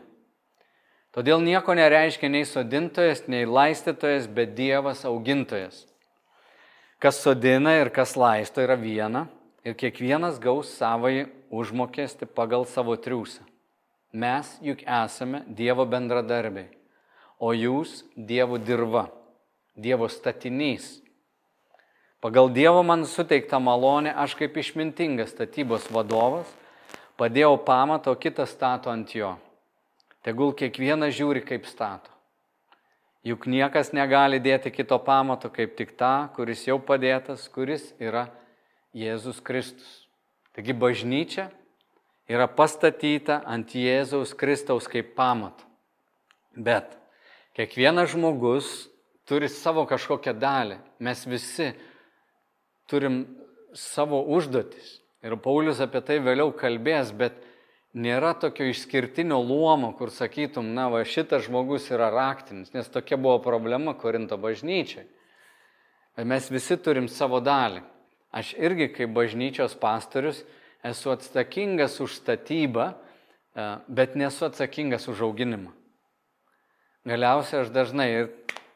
Todėl 1.13 1.43
nieko 1.45 1.75
nereiškia 1.77 2.29
nei 2.29 2.45
sodintojas, 2.49 3.27
nei 3.29 3.45
laistytojas, 3.49 4.29
bet 4.29 4.55
Dievas 4.57 5.03
augintojas. 5.09 5.83
Kas 7.03 7.19
sodina 7.21 7.75
ir 7.81 7.91
kas 7.93 8.15
laisto 8.17 8.63
yra 8.63 8.79
viena 8.79 9.27
ir 9.67 9.75
kiekvienas 9.75 10.39
gaus 10.41 10.71
savai 10.79 11.27
užmokesti 11.51 12.29
pagal 12.31 12.65
savo 12.69 12.95
triūsą. 12.97 13.43
Mes 14.13 14.49
juk 14.63 14.85
esame 14.85 15.43
Dievo 15.49 15.85
bendradarbiai, 15.89 16.71
o 17.41 17.53
jūs 17.57 18.03
Dievo 18.17 18.61
dirba. 18.61 19.09
Dievo 19.75 20.09
statinys. 20.09 21.01
Pagal 22.21 22.53
Dievo 22.53 22.83
man 22.87 23.07
suteiktą 23.09 23.59
malonę 23.59 24.13
aš 24.15 24.37
kaip 24.39 24.57
išmintingas 24.61 25.33
statybos 25.33 25.89
vadovas 25.91 26.51
padėjau 27.19 27.57
pamatą, 27.65 28.13
o 28.13 28.19
kitas 28.19 28.53
stato 28.53 28.91
ant 28.93 29.15
jo. 29.15 29.37
Tegul 30.23 30.53
kiekvienas 30.55 31.15
žiūri, 31.17 31.43
kaip 31.47 31.67
stato. 31.67 32.11
Juk 33.23 33.47
niekas 33.47 33.93
negali 33.95 34.41
dėti 34.43 34.73
kito 34.75 34.99
pamato 34.99 35.51
kaip 35.51 35.77
tik 35.79 35.95
tą, 35.99 36.29
kuris 36.35 36.65
jau 36.67 36.79
padėtas, 36.83 37.47
kuris 37.51 37.93
yra 38.03 38.27
Jėzus 38.95 39.39
Kristus. 39.43 40.09
Taigi 40.53 40.75
bažnyčia 40.75 41.47
yra 42.29 42.49
pastatyta 42.51 43.41
ant 43.47 43.71
Jėzaus 43.75 44.35
Kristaus 44.35 44.91
kaip 44.91 45.15
pamato. 45.15 45.65
Bet 46.53 46.99
kiekvienas 47.57 48.11
žmogus 48.13 48.92
turi 49.29 49.49
savo 49.49 49.85
kažkokią 49.89 50.35
dalį. 50.39 50.79
Mes 51.03 51.25
visi 51.27 51.73
turim 52.91 53.25
savo 53.75 54.23
užduotis. 54.35 54.99
Ir 55.23 55.37
Paulius 55.39 55.81
apie 55.81 56.03
tai 56.03 56.19
vėliau 56.19 56.51
kalbės, 56.59 57.13
bet 57.15 57.37
nėra 57.95 58.33
tokio 58.41 58.67
išskirtinio 58.73 59.39
luomo, 59.45 59.93
kur 59.95 60.11
sakytum, 60.11 60.73
na, 60.75 60.89
va, 60.91 61.05
šitas 61.07 61.47
žmogus 61.47 61.87
yra 61.93 62.11
raktinis, 62.13 62.73
nes 62.75 62.91
tokia 62.91 63.19
buvo 63.21 63.39
problema 63.45 63.95
Korinto 63.95 64.39
bažnyčiai. 64.41 65.07
Bet 66.17 66.29
mes 66.29 66.49
visi 66.53 66.77
turim 66.77 67.09
savo 67.09 67.41
dalį. 67.41 67.85
Aš 68.33 68.55
irgi 68.57 68.89
kaip 68.97 69.13
bažnyčios 69.15 69.77
pastorius 69.79 70.43
esu 70.85 71.13
atsakingas 71.13 72.01
už 72.01 72.17
statybą, 72.19 72.93
e, 72.93 73.67
bet 73.89 74.17
nesu 74.17 74.49
atsakingas 74.49 75.07
už 75.09 75.23
auginimą. 75.29 75.71
Galiausiai 77.07 77.63
aš 77.63 77.73
dažnai 77.75 78.09
ir 78.11 78.29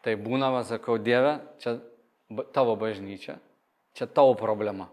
tai 0.07 0.15
būna, 0.15 0.53
va, 0.55 0.63
sakau, 0.63 1.01
Dieve, 1.03 1.41
čia 1.59 1.81
tavo 2.55 2.77
bažnyčia, 2.79 3.41
čia 3.99 4.07
tavo 4.07 4.37
problema, 4.39 4.87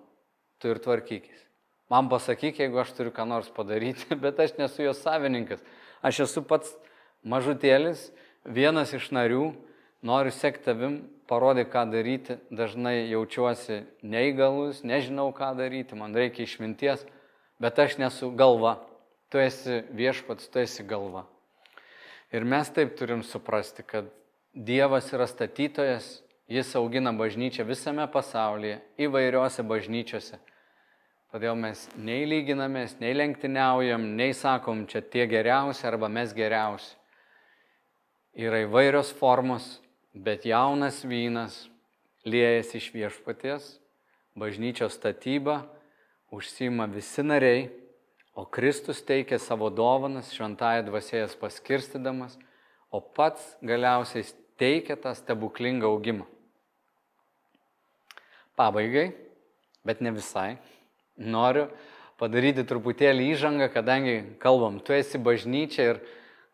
tu 0.58 0.74
ir 0.74 0.82
tvarkykis. 0.82 1.44
Man 1.94 2.10
pasakyk, 2.10 2.58
jeigu 2.64 2.80
aš 2.82 2.96
turiu 2.98 3.14
ką 3.14 3.28
nors 3.30 3.52
padaryti, 3.54 4.16
bet 4.24 4.40
aš 4.42 4.56
nesu 4.58 4.88
jos 4.88 5.04
savininkas. 5.06 5.62
Aš 6.02 6.24
esu 6.26 6.42
pats 6.42 6.72
mažutėlis, 7.22 8.08
vienas 8.44 8.96
iš 8.98 9.12
narių, 9.14 9.52
noriu 10.02 10.34
sekti 10.34 10.66
tavim, 10.72 10.96
parodyk, 11.30 11.70
ką 11.70 11.86
daryti, 11.92 12.40
dažnai 12.50 13.06
jaučiuosi 13.12 13.84
neįgalus, 14.02 14.82
nežinau, 14.82 15.30
ką 15.36 15.54
daryti, 15.60 15.94
man 16.00 16.18
reikia 16.18 16.48
išminties, 16.48 17.06
bet 17.62 17.78
aš 17.80 18.00
nesu 18.02 18.32
galva. 18.34 18.80
Tu 19.30 19.42
esi 19.42 19.80
viešpats, 19.94 20.50
tu 20.50 20.62
esi 20.62 20.84
galva. 20.86 21.28
Ir 22.34 22.46
mes 22.50 22.70
taip 22.74 22.98
turim 22.98 23.22
suprasti, 23.26 23.86
kad 23.86 24.10
Dievas 24.54 25.08
yra 25.10 25.26
statytojas, 25.26 26.22
jis 26.46 26.76
augina 26.78 27.10
bažnyčią 27.18 27.66
visame 27.66 28.06
pasaulyje, 28.06 28.78
įvairiuose 29.02 29.64
bažnyčiose. 29.66 30.38
Todėl 31.34 31.58
mes 31.58 31.88
nei 31.98 32.28
lyginamės, 32.30 33.00
nei 33.02 33.16
lenktyniaujam, 33.18 34.06
nei 34.14 34.36
sakom, 34.38 34.84
čia 34.86 35.02
tie 35.02 35.26
geriausi 35.26 35.88
arba 35.90 36.06
mes 36.06 36.36
geriausi. 36.38 36.94
Yra 38.38 38.62
įvairios 38.68 39.10
formos, 39.18 39.80
bet 40.14 40.46
jaunas 40.46 41.02
vynas 41.02 41.64
liejasi 42.22 42.78
iš 42.78 42.92
viešpaties, 42.94 43.66
bažnyčios 44.38 44.94
statyba 45.00 45.64
užsima 46.30 46.86
visi 46.94 47.26
nariai, 47.26 47.72
o 48.38 48.46
Kristus 48.46 49.02
teikia 49.02 49.42
savo 49.42 49.74
dovanas 49.74 50.30
šventąją 50.38 50.86
dvasėjas 50.86 51.34
paskirstydamas, 51.42 52.38
o 52.94 53.02
pats 53.02 53.56
galiausiai 53.66 54.22
teikia 54.64 54.96
tą 54.96 55.12
stebuklingą 55.20 55.92
augimą. 55.92 56.26
Pabaigai, 58.56 59.12
bet 59.84 60.00
ne 60.02 60.14
visai, 60.16 60.56
noriu 61.18 61.68
padaryti 62.22 62.64
truputėlį 62.68 63.32
įžangą, 63.34 63.68
kadangi 63.74 64.14
kalbam, 64.40 64.78
tu 64.80 64.96
esi 64.96 65.20
bažnyčia 65.20 65.88
ir 65.92 66.04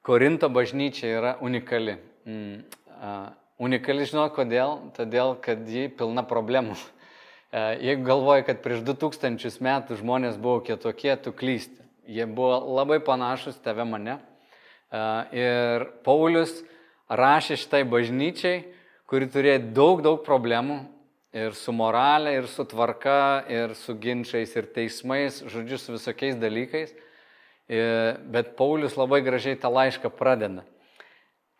Korinto 0.02 0.48
bažnyčia 0.50 1.10
yra 1.20 1.34
unikali. 1.44 1.98
Mm, 2.26 2.64
uh, 2.88 3.28
unikali 3.62 4.08
žinot 4.08 4.32
kodėl? 4.34 4.80
Todėl, 4.96 5.36
kad 5.44 5.68
ji 5.68 5.90
pilna 5.92 6.24
problemų. 6.26 6.78
Uh, 6.80 7.76
jeigu 7.90 8.08
galvoji, 8.08 8.48
kad 8.48 8.64
prieš 8.64 8.82
2000 8.88 9.60
metų 9.68 10.00
žmonės 10.00 10.40
buvo 10.42 10.64
kitokie, 10.66 11.12
tu 11.20 11.36
klysti. 11.36 11.84
Jie 12.10 12.26
buvo 12.26 12.58
labai 12.80 12.98
panašus 13.06 13.60
tave 13.62 13.86
mane. 13.86 14.18
Uh, 14.90 15.28
ir 15.36 15.86
Paulius 16.08 16.64
rašė 17.10 17.58
šitai 17.60 17.84
bažnyčiai, 17.90 18.64
kuri 19.10 19.28
turėjo 19.32 19.60
daug, 19.74 20.02
daug 20.06 20.22
problemų, 20.26 20.80
ir 21.34 21.54
su 21.54 21.74
moralė, 21.76 22.36
ir 22.40 22.48
su 22.50 22.66
tvarka, 22.66 23.46
ir 23.50 23.76
su 23.78 23.94
ginčiais, 24.02 24.56
ir 24.58 24.70
teismais, 24.74 25.44
žodžiu, 25.50 25.78
su 25.78 25.94
visokiais 25.94 26.38
dalykais. 26.40 26.94
Bet 27.70 28.56
Paulius 28.58 28.98
labai 28.98 29.22
gražiai 29.22 29.60
tą 29.60 29.70
laišką 29.70 30.10
pradeda. 30.18 30.66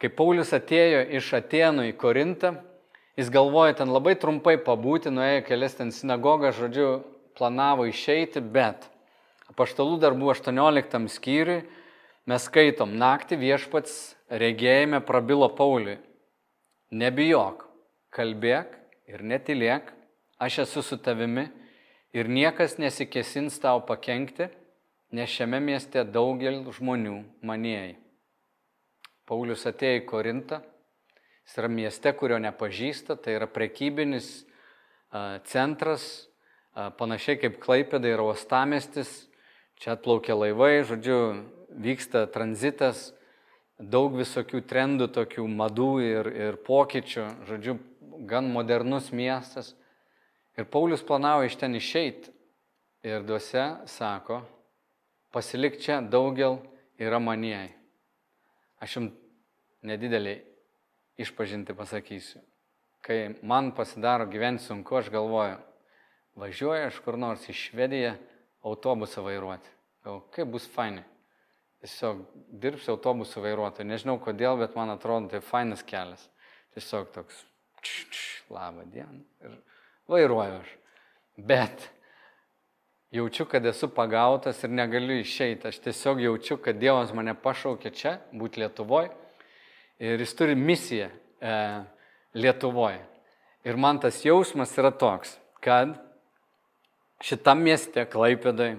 Kai 0.02 0.10
Paulius 0.10 0.54
atėjo 0.56 1.04
iš 1.20 1.28
Atenų 1.38 1.90
į 1.92 1.98
Korintą, 2.00 2.56
jis 3.20 3.30
galvojo 3.30 3.76
ten 3.82 3.92
labai 3.92 4.16
trumpai 4.18 4.56
pabūti, 4.64 5.12
nuėjo 5.14 5.44
kelias 5.50 5.76
ten 5.78 5.92
sinagogą, 5.94 6.54
žodžiu, 6.56 7.02
planavo 7.38 7.86
išeiti, 7.90 8.42
bet 8.42 8.88
apaštalų 9.52 10.00
darbų 10.02 10.32
18 10.34 11.04
skyriui 11.12 11.62
mes 12.30 12.46
skaitom, 12.46 12.94
naktį 13.02 13.40
viešpats 13.42 13.94
regėjime 14.30 15.00
prabilo 15.02 15.48
Pauliui, 15.58 15.98
nebijok, 16.94 17.64
kalbėk 18.14 18.76
ir 19.10 19.24
netilėk, 19.26 19.90
aš 20.38 20.62
esu 20.68 20.84
su 20.86 21.00
tavimi 21.02 21.48
ir 22.14 22.30
niekas 22.30 22.78
nesikesins 22.82 23.58
tau 23.62 23.82
pakengti, 23.86 24.50
nes 25.10 25.30
šiame 25.34 25.58
mieste 25.64 26.06
daugelis 26.06 26.78
žmonių 26.78 27.18
manėjai. 27.42 27.96
Paulius 29.26 29.66
atėjo 29.70 30.04
į 30.04 30.08
Korintą, 30.10 30.62
jis 31.46 31.58
yra 31.62 31.70
mieste, 31.70 32.14
kurio 32.14 32.38
nepažįsta, 32.42 33.18
tai 33.18 33.40
yra 33.40 33.50
prekybinis 33.50 34.30
centras, 35.50 36.06
panašiai 36.74 37.42
kaip 37.42 37.58
Klaipėda 37.62 38.10
yra 38.10 38.26
uostamestis, 38.30 39.10
čia 39.82 39.96
atplaukia 39.96 40.38
laivai, 40.38 40.84
žodžiu, 40.86 41.18
vyksta 41.70 42.26
tranzitas, 42.34 43.10
daug 43.80 44.16
visokių 44.20 44.62
trendų, 44.68 45.08
tokių 45.16 45.46
madų 45.48 45.92
ir, 46.04 46.30
ir 46.34 46.60
pokyčių, 46.66 47.26
žodžiu, 47.48 47.78
gan 48.28 48.50
modernus 48.52 49.12
miestas. 49.16 49.74
Ir 50.60 50.68
Paulius 50.68 51.04
planavo 51.06 51.46
iš 51.48 51.56
ten 51.60 51.78
išeiti. 51.80 52.34
Ir 53.08 53.24
duose 53.24 53.64
sako, 53.88 54.42
pasilik 55.32 55.78
čia 55.80 56.02
daugel 56.04 56.58
yra 57.00 57.22
manieji. 57.24 57.72
Aš 58.84 58.98
jums 58.98 59.14
nedideliai 59.88 60.42
išpažinti 61.20 61.76
pasakysiu. 61.76 62.42
Kai 63.00 63.36
man 63.42 63.72
pasidaro 63.72 64.28
gyventi 64.28 64.66
sunku, 64.66 64.98
aš 65.00 65.08
galvoju, 65.14 65.56
važiuoju 66.36 66.90
aš 66.90 67.00
kur 67.06 67.16
nors 67.16 67.46
į 67.48 67.56
Švediją 67.56 68.18
autobusą 68.68 69.24
vairuoti. 69.24 69.72
Gal 70.04 70.20
kaip 70.36 70.52
bus 70.52 70.68
fainai. 70.68 71.06
Tiesiog 71.80 72.26
dirbsiu 72.60 72.98
autobusų 72.98 73.44
vairuotoju. 73.46 73.88
Nežinau 73.88 74.18
kodėl, 74.20 74.58
bet 74.60 74.76
man 74.76 74.92
atrodo, 74.92 75.30
tai 75.32 75.40
fainas 75.44 75.84
kelias. 75.88 76.26
Tiesiog 76.76 77.08
toks 77.16 77.46
labą 78.52 78.84
dieną. 78.92 79.22
Ir 79.46 79.56
vairuoju 80.12 80.58
aš. 80.60 80.74
Bet 81.38 81.86
jaučiu, 83.16 83.46
kad 83.46 83.66
esu 83.66 83.88
pagautas 83.96 84.64
ir 84.64 84.74
negaliu 84.76 85.22
išeiti. 85.22 85.70
Aš 85.70 85.80
tiesiog 85.86 86.22
jaučiu, 86.22 86.58
kad 86.60 86.80
Dievas 86.82 87.14
mane 87.16 87.34
pašaukė 87.34 87.94
čia, 87.96 88.18
būti 88.36 88.64
Lietuvoje. 88.64 89.14
Ir 90.00 90.20
jis 90.20 90.36
turi 90.36 90.56
misiją 90.56 91.08
e, 91.40 91.56
Lietuvoje. 92.36 93.02
Ir 93.68 93.80
man 93.80 94.00
tas 94.00 94.20
jausmas 94.24 94.76
yra 94.80 94.92
toks, 94.96 95.38
kad 95.64 95.96
šitam 97.24 97.64
mieste, 97.64 98.06
Klaipėdai, 98.08 98.78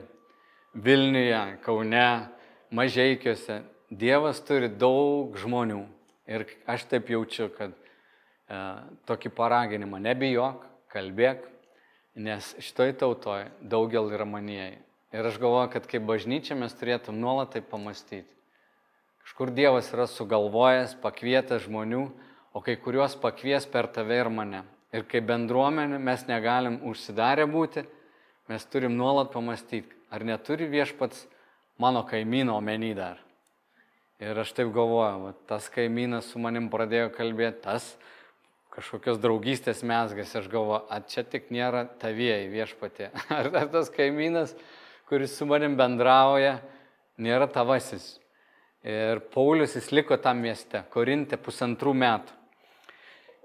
Vilniuje, 0.72 1.40
Kaune, 1.64 2.06
Mažiekiuose, 2.70 3.62
Dievas 3.90 4.38
turi 4.46 4.68
daug 4.70 5.34
žmonių. 5.40 5.82
Ir 6.30 6.44
aš 6.70 6.84
taip 6.86 7.08
jaučiu, 7.10 7.48
kad 7.50 7.74
E, 8.50 8.58
tokį 9.06 9.30
paraginimą, 9.36 10.00
nebijok, 10.02 10.64
kalbėk, 10.90 11.44
nes 12.18 12.48
šitoj 12.58 12.96
tautoje 12.98 13.46
daugel 13.62 14.10
yra 14.10 14.26
manėjai. 14.26 14.80
Ir 15.14 15.28
aš 15.28 15.38
galvoju, 15.42 15.70
kad 15.76 15.86
kaip 15.90 16.02
bažnyčia 16.08 16.56
mes 16.58 16.74
turėtum 16.74 17.18
nuolat 17.22 17.54
tai 17.54 17.62
pamastyti. 17.62 18.30
Kažkur 19.22 19.52
Dievas 19.54 19.92
yra 19.94 20.08
sugalvojęs, 20.10 20.96
pakvietęs 21.02 21.68
žmonių, 21.68 22.02
o 22.50 22.62
kai 22.66 22.74
kuriuos 22.74 23.14
pakvies 23.22 23.68
per 23.70 23.86
tave 23.94 24.18
ir 24.18 24.30
mane. 24.34 24.64
Ir 24.90 25.06
kaip 25.06 25.28
bendruomenė 25.28 26.00
mes 26.02 26.26
negalim 26.26 26.80
užsidarę 26.90 27.46
būti, 27.46 27.84
mes 28.50 28.66
turim 28.66 28.96
nuolat 28.98 29.30
pamastyti, 29.30 29.94
ar 30.10 30.26
neturi 30.26 30.66
viešpats 30.66 31.28
mano 31.80 32.04
kaimyno 32.06 32.58
omeny 32.60 32.92
dar. 32.94 33.18
Ir 34.20 34.36
aš 34.36 34.52
taip 34.52 34.68
galvoju, 34.76 35.20
va, 35.24 35.32
tas 35.48 35.70
kaimynas 35.72 36.28
su 36.28 36.40
manim 36.42 36.68
pradėjo 36.68 37.08
kalbėti, 37.14 37.62
tas 37.64 37.94
kažkokios 38.74 39.18
draugystės 39.22 39.80
mesgas, 39.86 40.34
aš 40.36 40.50
galvoju, 40.52 40.82
ar 40.92 41.06
čia 41.08 41.24
tik 41.24 41.48
nėra 41.54 41.86
tavieji 42.00 42.50
viešpatė. 42.52 43.08
Ar, 43.38 43.48
ar 43.62 43.70
tas 43.72 43.88
kaimynas, 43.92 44.52
kuris 45.08 45.32
su 45.38 45.48
manim 45.48 45.72
bendrauja, 45.78 46.58
nėra 47.20 47.48
tavasis. 47.50 48.18
Ir 48.84 49.20
Paulius 49.32 49.74
jis 49.76 49.90
liko 49.92 50.16
tam 50.20 50.44
mieste, 50.44 50.84
Korinte 50.92 51.36
pusantrų 51.40 51.96
metų. 51.96 52.36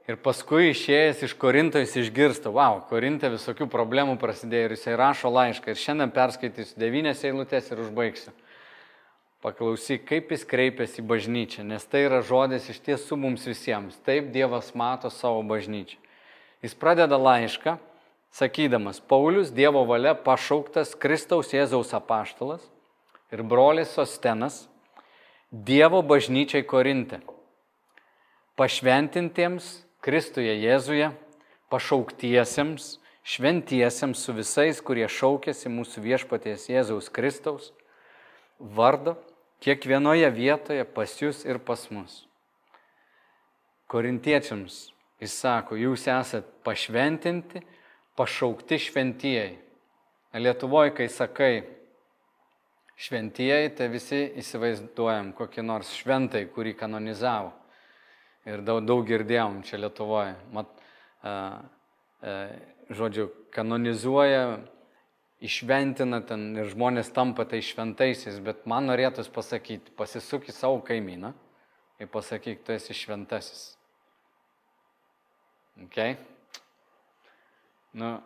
Ir 0.06 0.20
paskui 0.22 0.70
išėjęs 0.70 1.24
iš 1.26 1.32
Korinto 1.42 1.82
jis 1.82 1.96
išgirsta, 2.04 2.52
wow, 2.54 2.78
Korinte 2.86 3.26
visokių 3.34 3.66
problemų 3.74 4.20
prasidėjo 4.22 4.68
ir 4.68 4.74
jisai 4.76 4.98
rašo 5.02 5.32
laišką. 5.34 5.74
Ir 5.74 5.80
šiandien 5.82 6.12
perskaitysiu 6.14 6.78
devynės 6.78 7.24
eilutės 7.26 7.72
ir 7.74 7.82
užbaigsiu. 7.82 8.34
Paklausyk, 9.42 10.04
kaip 10.06 10.30
jis 10.34 10.46
kreipiasi 10.46 11.02
į 11.02 11.08
bažnyčią, 11.10 11.66
nes 11.66 11.84
tai 11.90 12.04
yra 12.06 12.22
žodis 12.26 12.68
iš 12.70 12.84
tiesų 12.86 13.18
mums 13.18 13.46
visiems. 13.50 13.98
Taip 14.06 14.30
Dievas 14.34 14.72
mato 14.78 15.10
savo 15.14 15.42
bažnyčią. 15.46 15.98
Jis 16.66 16.78
pradeda 16.78 17.18
laišką, 17.18 17.76
sakydamas, 18.34 19.02
Paulius 19.02 19.50
Dievo 19.54 19.84
valia 19.90 20.14
pašauktas 20.18 20.94
Kristaus 20.98 21.50
Jėzaus 21.54 21.94
apaštalas 21.98 22.62
ir 23.34 23.42
brolis 23.42 23.94
Sostenas 23.94 24.68
Dievo 25.50 26.02
bažnyčiai 26.06 26.66
Korinte. 26.66 27.22
Pašventintiems 28.58 29.85
Kristuje 30.06 30.52
Jėzuje, 30.62 31.08
pašauktiesiems, 31.74 33.00
šventiesiems 33.26 34.20
su 34.22 34.36
visais, 34.38 34.78
kurie 34.78 35.08
šaukėsi 35.10 35.72
mūsų 35.74 36.04
viešpaties 36.04 36.68
Jėzaus 36.70 37.10
Kristaus 37.10 37.72
vardo 38.60 39.16
kiekvienoje 39.66 40.30
vietoje 40.30 40.86
pas 40.86 41.10
jūs 41.18 41.42
ir 41.50 41.58
pas 41.58 41.88
mus. 41.90 42.20
Korintiečiams 43.90 44.78
jis 45.26 45.40
sako, 45.42 45.74
jūs 45.74 46.06
esate 46.06 46.54
pašventinti, 46.62 47.66
pašaukti 48.14 48.78
šventieji. 48.86 49.58
Lietuvoje, 50.38 50.94
kai 50.94 51.10
sakai 51.10 51.54
šventieji, 52.94 53.74
tai 53.74 53.90
visi 53.90 54.22
įsivaizduojam 54.38 55.34
kokį 55.34 55.66
nors 55.66 55.98
šventai, 55.98 56.46
kurį 56.54 56.78
kanonizavo 56.78 57.56
ir 58.50 58.64
daug, 58.66 58.84
daug 58.86 59.06
girdėjom 59.08 59.62
čia 59.66 59.80
Lietuvoje. 59.82 60.36
Mat, 60.56 60.72
a, 61.22 61.34
a, 62.22 62.36
žodžiu, 62.94 63.30
kanonizuoja, 63.56 64.60
išventina 65.46 66.22
ten 66.26 66.52
ir 66.58 66.70
žmonės 66.72 67.12
tampa 67.16 67.46
tai 67.50 67.62
šventaisiais, 67.66 68.38
bet 68.44 68.66
man 68.70 68.90
norėtųsi 68.90 69.34
pasakyti, 69.34 69.94
pasisuk 69.98 70.48
į 70.50 70.56
savo 70.56 70.80
kaimyną 70.86 71.34
ir 72.00 72.12
pasakyk, 72.12 72.64
tu 72.66 72.76
esi 72.76 72.96
šventasis. 72.96 73.74
Ok? 75.86 76.00
Nu, 77.96 78.18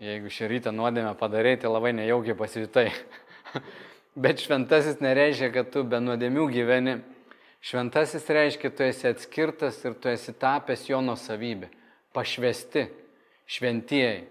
jeigu 0.00 0.32
šį 0.32 0.50
rytą 0.54 0.72
nuodėmę 0.72 1.12
padarai, 1.20 1.56
tai 1.60 1.72
labai 1.72 1.92
nejaukiai 1.96 2.36
pasijutai. 2.36 2.88
bet 4.24 4.42
šventasis 4.44 5.00
nereiškia, 5.04 5.50
kad 5.54 5.72
tu 5.72 5.84
be 5.88 6.00
nuodėmių 6.02 6.46
gyveni 6.52 6.98
Šventasis 7.60 8.24
reiškia, 8.24 8.70
tu 8.72 8.84
esi 8.86 9.10
atskirtas 9.10 9.82
ir 9.84 9.94
tu 10.00 10.08
esi 10.08 10.32
tapęs 10.32 10.86
jo 10.88 11.02
nusavybė, 11.04 11.68
pašvesti, 12.16 12.86
šventieji. 13.50 14.22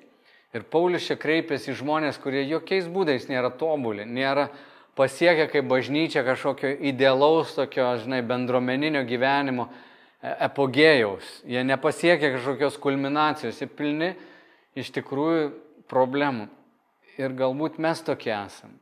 Ir 0.58 0.65
Paulius 0.65 1.06
čia 1.06 1.13
kreipiasi 1.20 1.70
į 1.70 1.78
žmonės, 1.84 2.18
kurie 2.18 2.42
jokiais 2.50 2.89
būdais 2.89 3.28
nėra 3.30 3.52
tobuli, 3.54 4.08
nėra 4.10 4.48
pasiekę 4.98 5.46
kaip 5.52 5.70
bažnyčia 5.70 6.26
kažkokio 6.26 6.74
idealaus, 6.89 7.54
tokio, 7.54 7.92
žinai, 8.02 8.24
bendruomeninio 8.26 9.06
gyvenimo 9.06 9.68
e, 9.70 10.34
epogėjaus. 10.50 11.30
Jie 11.46 11.62
nepasiekia 11.70 12.34
kažkokios 12.34 12.82
kulminacijos, 12.82 13.62
jie 13.62 13.70
pilni 13.70 14.15
iš 14.74 14.89
tikrųjų 14.98 15.52
problemų. 15.92 16.50
Ir 17.22 17.38
galbūt 17.38 17.78
mes 17.78 18.02
tokie 18.02 18.34
esame. 18.34 18.80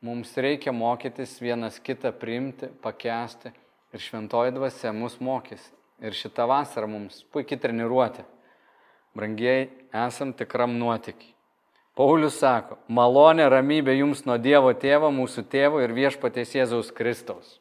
Mums 0.00 0.32
reikia 0.40 0.72
mokytis 0.72 1.36
vienas 1.44 1.76
kitą 1.84 2.14
priimti, 2.16 2.70
pakesti 2.80 3.52
ir 3.92 4.02
šventoji 4.02 4.54
dvasia 4.54 4.92
mus 4.92 5.18
mokys. 5.20 5.62
Ir 6.00 6.16
šitą 6.16 6.46
vasarą 6.48 6.88
mums 6.88 7.24
puikiai 7.32 7.60
treniruoti. 7.60 8.24
Brangiai, 9.16 9.68
esam 10.06 10.32
tikram 10.32 10.78
nuotikiai. 10.78 11.34
Paulius 11.98 12.38
sako, 12.40 12.78
malonė 12.88 13.48
ramybė 13.50 13.98
jums 13.98 14.22
nuo 14.24 14.38
Dievo 14.40 14.70
tėvo, 14.72 15.10
mūsų 15.12 15.42
tėvo 15.52 15.82
ir 15.84 15.92
viešpaties 15.92 16.54
Jėzaus 16.54 16.92
Kristaus. 16.96 17.58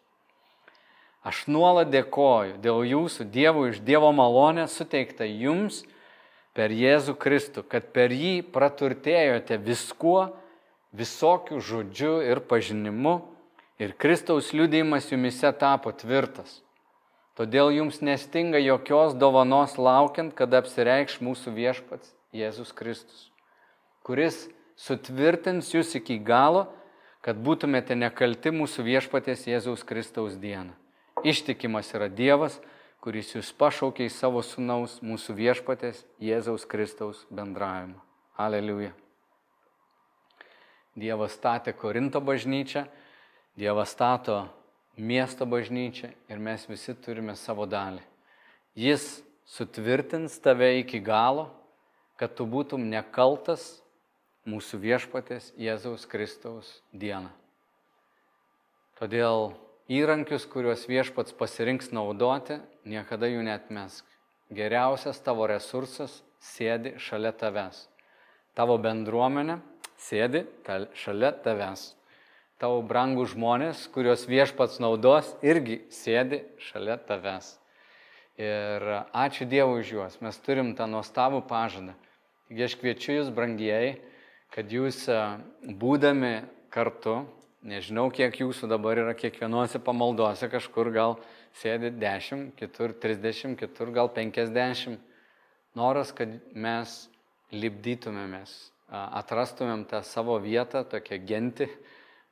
Aš 1.25 1.47
nuolat 1.51 1.89
dėkoju 1.91 2.59
dėl 2.63 2.85
jūsų 2.87 3.25
Dievų 3.33 3.65
iš 3.73 3.81
Dievo 3.83 4.13
malonę 4.15 4.69
suteikta 4.71 5.27
jums 5.27 5.81
per 6.55 6.71
Jėzų 6.71 7.17
Kristų, 7.19 7.65
kad 7.67 7.89
per 7.91 8.13
jį 8.15 8.39
praturtėjote 8.53 9.57
viskuo, 9.65 10.29
visokių 10.95 11.59
žodžių 11.59 12.13
ir 12.29 12.39
pažinimu 12.47 13.17
ir 13.79 13.95
Kristaus 13.97 14.51
liūdėjimas 14.53 15.09
jumise 15.11 15.51
tapo 15.57 15.93
tvirtas. 15.95 16.59
Todėl 17.39 17.71
jums 17.71 18.01
nestinga 18.03 18.59
jokios 18.59 19.15
dovanos 19.15 19.77
laukiant, 19.79 20.33
kada 20.35 20.59
apsireikš 20.59 21.21
mūsų 21.23 21.53
viešpats 21.55 22.11
Jėzus 22.35 22.73
Kristus, 22.75 23.29
kuris 24.03 24.49
sutvirtins 24.75 25.71
jūs 25.71 25.95
iki 25.97 26.19
galo, 26.19 26.67
kad 27.23 27.39
būtumėte 27.39 27.95
nekalti 27.95 28.51
mūsų 28.51 28.83
viešpatės 28.85 29.47
Jėzaus 29.47 29.85
Kristaus 29.87 30.35
dieną. 30.39 30.75
Ištikimas 31.23 31.89
yra 31.95 32.07
Dievas, 32.11 32.59
kuris 33.03 33.33
jūs 33.35 33.51
pašaukė 33.55 34.07
į 34.07 34.13
savo 34.13 34.43
sunaus 34.43 34.99
mūsų 35.03 35.35
viešpatės 35.39 36.03
Jėzaus 36.19 36.67
Kristaus 36.67 37.25
bendravimą. 37.31 37.99
Aleliuja. 38.39 38.93
Dievas 40.99 41.35
statė 41.35 41.73
Korinto 41.75 42.19
bažnyčią 42.23 42.85
Dievas 43.59 43.89
stato 43.91 44.47
miesto 44.95 45.43
bažnyčią 45.43 46.13
ir 46.31 46.39
mes 46.39 46.63
visi 46.69 46.93
turime 46.95 47.33
savo 47.35 47.65
dalį. 47.67 47.99
Jis 48.71 49.19
sutvirtins 49.43 50.37
tave 50.39 50.69
iki 50.79 51.01
galo, 51.03 51.49
kad 52.15 52.37
tu 52.37 52.47
būtum 52.47 52.85
nekaltas 52.87 53.81
mūsų 54.47 54.79
viešpatės 54.85 55.51
Jėzaus 55.59 56.07
Kristaus 56.07 56.71
dieną. 56.95 57.33
Todėl 58.95 59.51
įrankius, 59.91 60.47
kuriuos 60.47 60.87
viešpats 60.87 61.35
pasirinks 61.35 61.91
naudoti, 61.91 62.61
niekada 62.87 63.27
jų 63.27 63.43
netmesk. 63.43 64.07
Geriausias 64.55 65.19
tavo 65.19 65.51
resursas 65.51 66.21
sėdi 66.39 66.95
šalia 66.95 67.35
tavęs. 67.35 67.89
Tavo 68.55 68.79
bendruomenė 68.79 69.59
sėdi 69.99 70.47
šalia 70.95 71.35
tavęs 71.43 71.89
tavo 72.59 72.81
brangų 72.83 73.25
žmonės, 73.31 73.85
kuriuos 73.93 74.25
viešpats 74.27 74.81
naudos, 74.83 75.31
irgi 75.45 75.79
sėdi 75.93 76.43
šalia 76.69 76.99
tavęs. 77.07 77.55
Ir 78.39 78.85
ačiū 79.15 79.47
Dievui 79.49 79.81
už 79.81 79.91
juos, 79.95 80.19
mes 80.23 80.37
turim 80.43 80.73
tą 80.75 80.87
nuostabų 80.87 81.41
pažadą. 81.47 81.95
Taigi 82.47 82.65
aš 82.67 82.75
kviečiu 82.79 83.17
jūs, 83.17 83.33
brangieji, 83.35 83.97
kad 84.55 84.71
jūs 84.71 85.03
būdami 85.79 86.33
kartu, 86.71 87.21
nežinau 87.67 88.07
kiek 88.15 88.39
jūsų 88.39 88.69
dabar 88.71 88.99
yra 89.03 89.13
kiekvienuose 89.17 89.81
pamaldose, 89.83 90.47
kažkur 90.51 90.91
gal 90.95 91.17
sėdi 91.59 91.91
10, 91.99 92.49
kitur 92.59 92.95
30, 92.95 93.55
kitur 93.59 93.91
gal 93.95 94.11
50. 94.15 94.99
Noras, 95.77 96.11
kad 96.15 96.31
mes 96.55 96.95
lipdytumėmės, 97.53 98.55
atrastumėm 98.89 99.85
tą 99.89 100.01
savo 100.03 100.39
vietą, 100.41 100.83
tokią 100.87 101.19
gentį, 101.29 101.69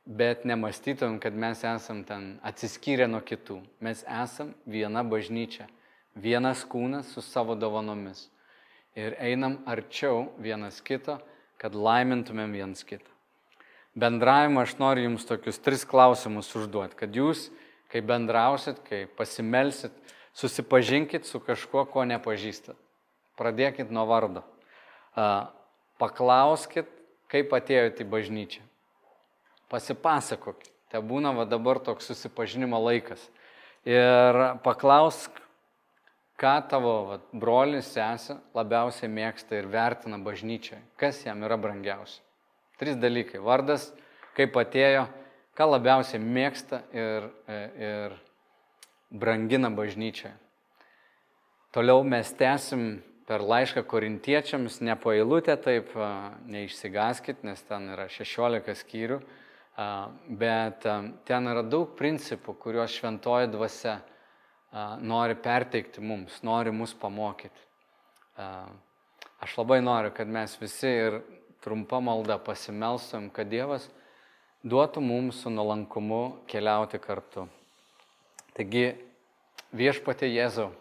bet 0.08 0.46
nemastytum, 0.46 1.20
kad 1.20 1.36
mes 1.36 1.64
esam 1.64 2.04
ten 2.08 2.38
atsiskyrę 2.48 3.10
nuo 3.12 3.20
kitų. 3.20 3.60
Mes 3.84 4.06
esam 4.08 4.54
viena 4.64 5.04
bažnyčia, 5.04 5.68
vienas 6.16 6.64
kūnas 6.64 7.12
su 7.12 7.22
savo 7.22 7.58
dovanomis. 7.60 8.30
Ir 8.96 9.18
einam 9.20 9.60
arčiau 9.68 10.30
vienas 10.40 10.80
kito, 10.82 11.20
kad 11.60 11.76
laimintumėm 11.76 12.56
vienas 12.56 12.86
kitą. 12.88 13.10
Bendravimą 13.98 14.64
aš 14.64 14.78
noriu 14.80 15.08
jums 15.10 15.26
tokius 15.28 15.60
tris 15.60 15.84
klausimus 15.86 16.54
užduoti, 16.56 16.96
kad 16.96 17.14
jūs, 17.14 17.50
kai 17.92 18.00
bendrausit, 18.06 18.80
kai 18.88 19.06
pasimelsit, 19.18 19.92
susipažinkit 20.38 21.28
su 21.28 21.42
kažkuo, 21.44 21.84
ko 21.90 22.06
nepažįstat. 22.08 22.78
Pradėkit 23.38 23.92
nuo 23.94 24.06
vardo. 24.10 24.46
Paklauskit, 25.98 26.90
kaip 27.30 27.54
atėjote 27.58 28.06
į 28.06 28.10
bažnyčią 28.14 28.64
pasipasakok. 29.72 30.64
Te 30.92 31.02
būna 31.04 31.34
va 31.36 31.46
dabar 31.50 31.82
toks 31.84 32.08
susipažinimo 32.08 32.80
laikas. 32.80 33.22
Ir 33.88 34.40
paklausk, 34.64 35.36
ką 36.40 36.54
tavo 36.72 36.94
va, 37.10 37.18
brolis, 37.34 37.90
sesė 37.96 38.38
labiausiai 38.56 39.10
mėgsta 39.12 39.60
ir 39.60 39.70
vertina 39.72 40.20
bažnyčioje. 40.22 40.80
Kas 41.00 41.24
jam 41.26 41.44
yra 41.48 41.58
brangiausia. 41.60 42.22
Tris 42.78 42.98
dalykai. 43.00 43.42
Vardas, 43.44 43.90
kaip 44.38 44.56
atėjo, 44.60 45.08
ką 45.58 45.70
labiausiai 45.72 46.22
mėgsta 46.22 46.84
ir, 46.94 47.28
ir 47.50 48.18
brangina 49.10 49.72
bažnyčioje. 49.74 50.36
Toliau 51.76 52.04
mes 52.08 52.30
tęsim 52.38 53.02
per 53.28 53.44
laišką 53.44 53.84
korintiečiams, 53.90 54.80
ne 54.88 54.96
po 54.96 55.12
eilutę, 55.12 55.58
taip 55.60 55.92
neišsigaskit, 56.48 57.44
nes 57.44 57.60
ten 57.68 57.90
yra 57.92 58.08
16 58.14 58.78
skyrių 58.84 59.20
bet 59.78 60.86
ten 61.28 61.50
yra 61.52 61.62
daug 61.62 61.92
principų, 61.98 62.56
kuriuos 62.58 62.96
šventoji 62.98 63.52
dvasia 63.54 64.00
nori 65.06 65.38
perteikti 65.38 66.02
mums, 66.02 66.42
nori 66.44 66.74
mus 66.74 66.96
pamokyti. 66.98 67.62
Aš 69.38 69.54
labai 69.60 69.80
noriu, 69.86 70.12
kad 70.14 70.28
mes 70.28 70.56
visi 70.58 70.90
ir 70.90 71.20
trumpa 71.62 72.00
malda 72.02 72.40
pasimelstum, 72.42 73.30
kad 73.30 73.50
Dievas 73.50 73.86
duotų 74.66 75.02
mums 75.04 75.44
su 75.44 75.54
nuolankumu 75.54 76.40
keliauti 76.50 76.98
kartu. 77.02 77.46
Taigi, 78.58 78.96
viešpatė 79.78 80.30
Jėzau, 80.32 80.72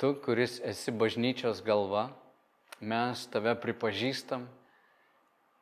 tu, 0.00 0.14
kuris 0.24 0.56
esi 0.64 0.92
bažnyčios 0.92 1.60
galva, 1.64 2.08
mes 2.80 3.26
tave 3.28 3.52
pripažįstam, 3.60 4.46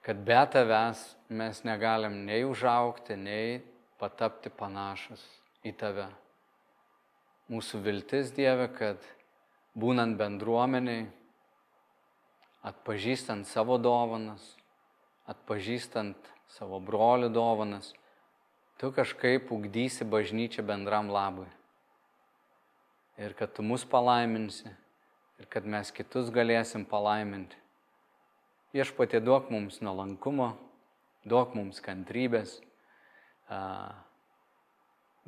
kad 0.04 0.20
be 0.20 0.40
tavęs 0.52 1.00
mes 1.28 1.62
negalim 1.64 2.24
nei 2.26 2.44
užaukti, 2.44 3.16
nei 3.16 3.62
patapti 3.96 4.52
panašus 4.52 5.22
į 5.64 5.72
tave. 5.80 6.10
Mūsų 7.48 7.80
viltis 7.84 8.32
Dieve, 8.36 8.68
kad 8.76 9.00
būnant 9.76 10.16
bendruomeniai, 10.20 11.06
atpažįstant 12.64 13.48
savo 13.48 13.78
dovanas, 13.80 14.44
atpažįstant 15.28 16.30
savo 16.52 16.80
brolių 16.84 17.32
dovanas, 17.32 17.92
tu 18.80 18.92
kažkaip 18.92 19.52
ugdysi 19.52 20.04
bažnyčią 20.04 20.64
bendram 20.68 21.08
labui. 21.12 21.48
Ir 23.16 23.32
kad 23.38 23.52
tu 23.56 23.64
mus 23.64 23.84
palaiminsi, 23.88 24.68
ir 25.40 25.48
kad 25.48 25.64
mes 25.64 25.92
kitus 25.94 26.32
galėsim 26.34 26.84
palaiminti. 26.88 27.63
Viešpatie 28.74 29.20
duok 29.22 29.52
mums 29.54 29.76
nuolankumo, 29.86 30.48
duok 31.22 31.52
mums 31.54 31.78
kantrybės, 31.78 32.56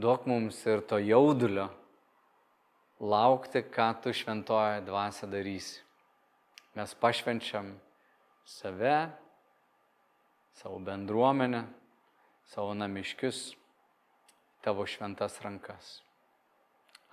duok 0.03 0.25
mums 0.27 0.59
ir 0.67 0.83
to 0.83 0.99
jaudulio 0.99 1.69
laukti, 2.99 3.63
ką 3.63 3.93
tu 4.03 4.11
šventoje 4.11 4.81
dvasia 4.89 5.29
darysi. 5.31 5.79
Mes 6.75 6.95
pašvenčiam 6.99 7.71
save, 8.43 8.97
savo 10.59 10.83
bendruomenę, 10.83 11.63
savo 12.51 12.75
namiškius, 12.75 13.55
tavo 14.67 14.89
šventas 14.91 15.39
rankas. 15.47 16.01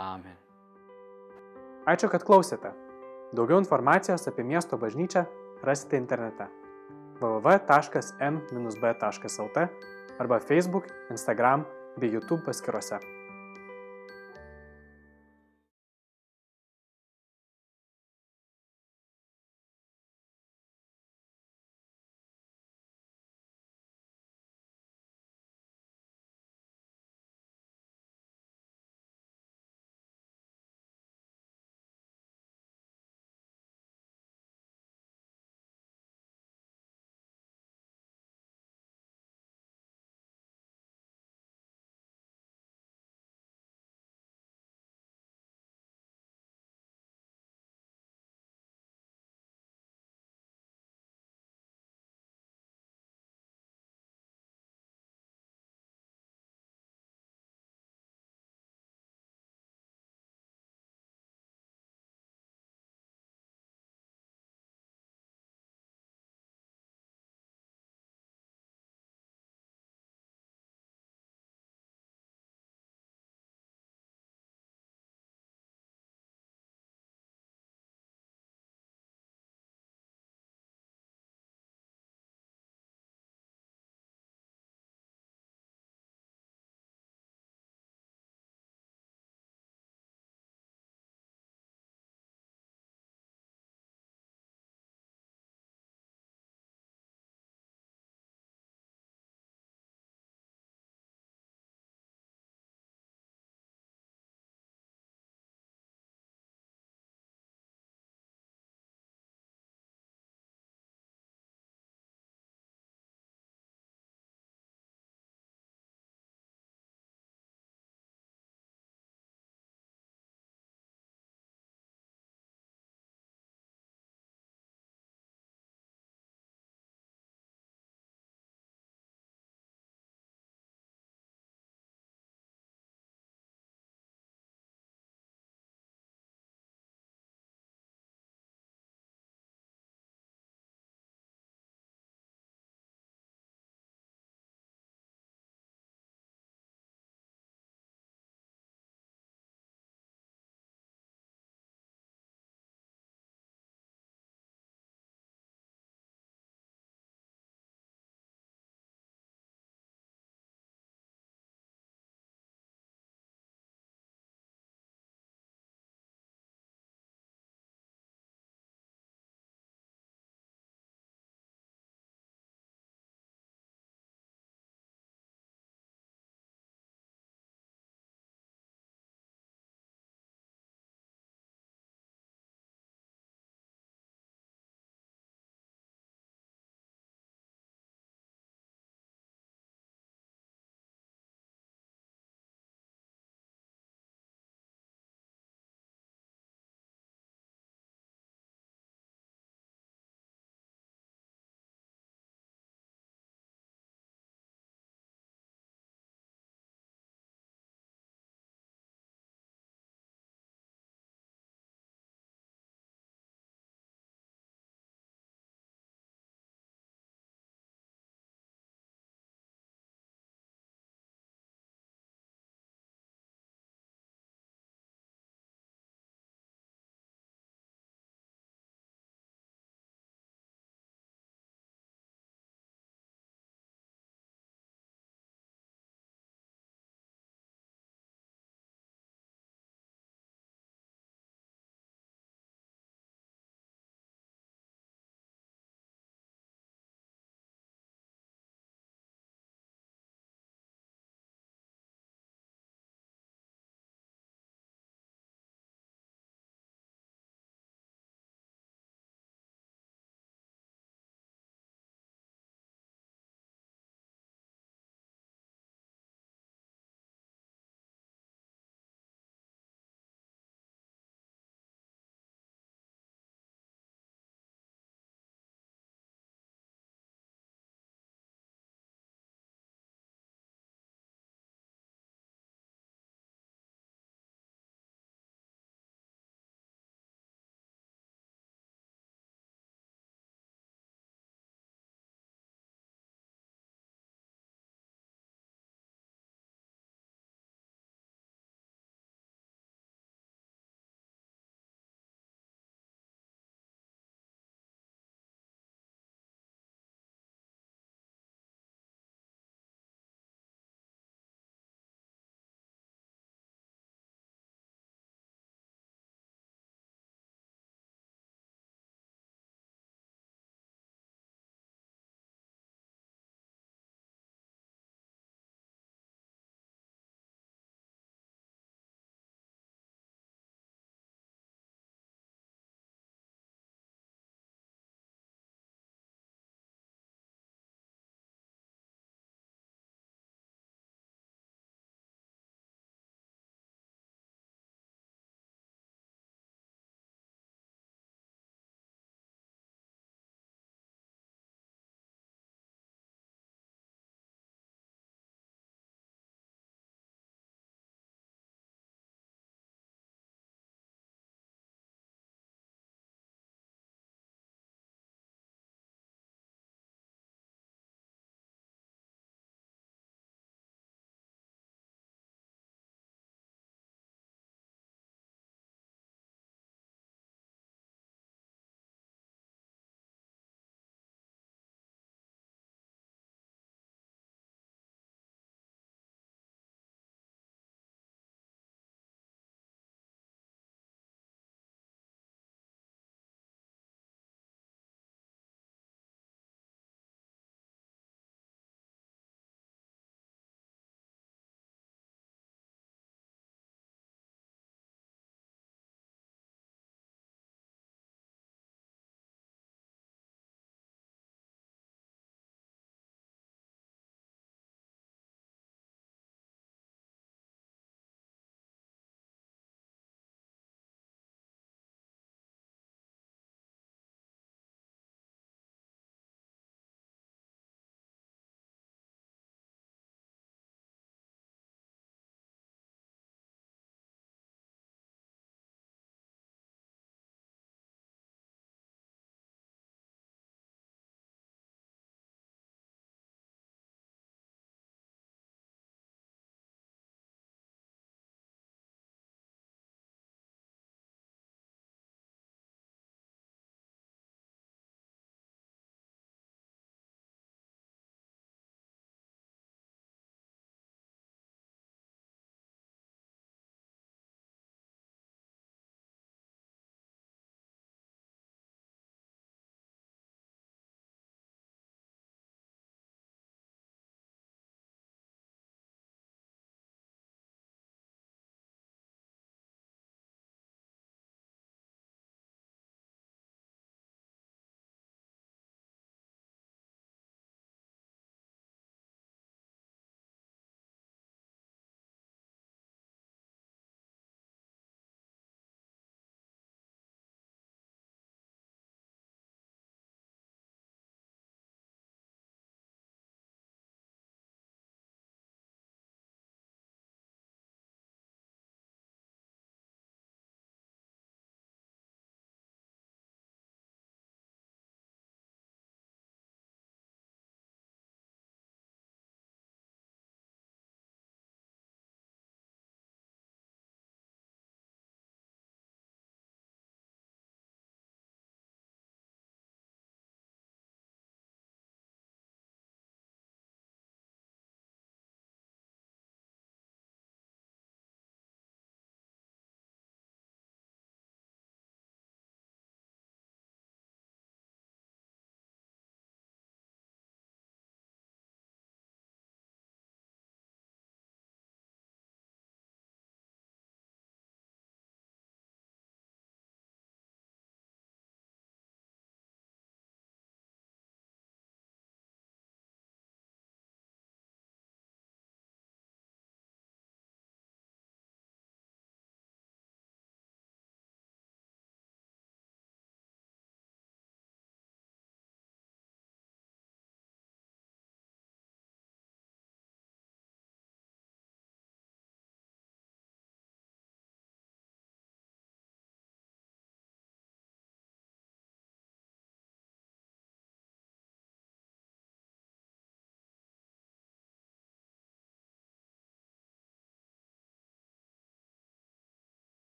Amen. 0.00 0.40
Ačiū, 1.84 2.08
kad 2.08 2.24
klausėte. 2.24 2.72
Daugiau 3.36 3.60
informacijos 3.60 4.24
apie 4.32 4.48
miesto 4.48 4.80
bažnyčią 4.80 5.28
rasite 5.62 5.96
internete 5.96 6.46
www.m-b.lt 7.20 7.58
arba 10.18 10.40
Facebook, 10.40 10.86
Instagram 11.10 11.64
bei 11.96 12.06
YouTube 12.06 12.42
paskiruose. 12.44 13.21